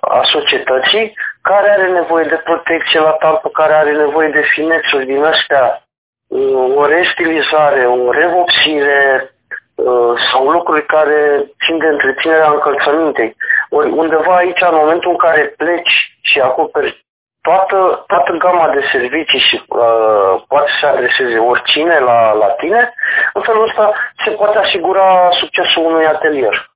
a 0.00 0.20
societății, 0.22 1.14
care 1.42 1.70
are 1.70 1.88
nevoie 1.88 2.24
de 2.24 2.40
protecție 2.44 3.00
la 3.00 3.10
talpă, 3.10 3.48
care 3.48 3.72
are 3.72 3.92
nevoie 3.92 4.28
de 4.28 4.44
finețuri 4.54 5.06
din 5.06 5.24
astea, 5.24 5.82
o 6.76 6.86
restilizare, 6.86 7.86
o 7.86 8.10
revopsire 8.10 9.30
sau 10.32 10.50
lucruri 10.50 10.86
care 10.86 11.44
țin 11.66 11.78
de 11.78 11.86
întreținerea 11.86 12.50
încălțămintei. 12.50 13.36
Ori 13.70 13.90
undeva 13.90 14.36
aici, 14.36 14.60
în 14.60 14.74
momentul 14.74 15.10
în 15.10 15.16
care 15.16 15.54
pleci 15.56 16.16
și 16.20 16.40
acoperi 16.40 17.04
toată, 17.42 18.04
toată 18.06 18.32
gama 18.32 18.68
de 18.68 18.82
servicii 18.92 19.38
și 19.38 19.62
uh, 19.68 20.42
poate 20.48 20.70
să 20.80 20.86
adreseze 20.86 21.38
oricine 21.38 21.98
la, 21.98 22.32
la 22.32 22.46
tine, 22.46 22.94
în 23.32 23.42
felul 23.42 23.68
ăsta 23.68 23.92
se 24.24 24.30
poate 24.30 24.58
asigura 24.58 25.28
succesul 25.30 25.84
unui 25.84 26.06
atelier. 26.06 26.69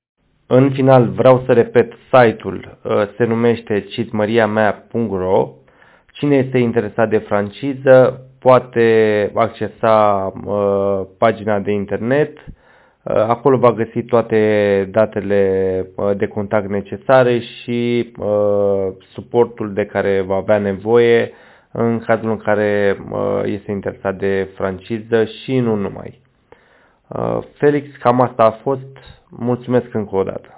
În 0.46 0.70
final 0.70 1.08
vreau 1.08 1.42
să 1.46 1.52
repet, 1.52 1.92
site-ul 2.12 2.78
uh, 2.82 3.02
se 3.16 3.24
numește 3.24 3.80
citmariamea.ro 3.80 5.50
Cine 6.12 6.36
este 6.36 6.58
interesat 6.58 7.08
de 7.08 7.18
franciză 7.18 8.20
poate 8.38 9.30
accesa 9.34 10.32
uh, 10.44 11.06
pagina 11.18 11.58
de 11.58 11.72
internet 11.72 12.38
Uh, 13.04 13.14
acolo 13.16 13.56
va 13.58 13.72
găsi 13.72 14.02
toate 14.02 14.88
datele 14.90 15.86
uh, 15.94 16.10
de 16.16 16.26
contact 16.26 16.68
necesare 16.68 17.38
și 17.38 18.12
uh, 18.18 18.88
suportul 19.12 19.72
de 19.72 19.86
care 19.86 20.20
va 20.20 20.34
avea 20.34 20.58
nevoie 20.58 21.32
în 21.72 21.98
cazul 21.98 22.30
în 22.30 22.36
care 22.36 22.96
este 23.44 23.70
interesat 23.70 24.16
de 24.16 24.48
franciză 24.54 25.24
și 25.24 25.58
nu 25.58 25.74
numai. 25.74 26.22
Felix, 27.52 27.96
cam 27.96 28.20
asta 28.20 28.44
a 28.44 28.50
fost. 28.50 28.96
Mulțumesc 29.36 29.94
încă 29.94 30.16
o 30.16 30.22
dată. 30.22 30.53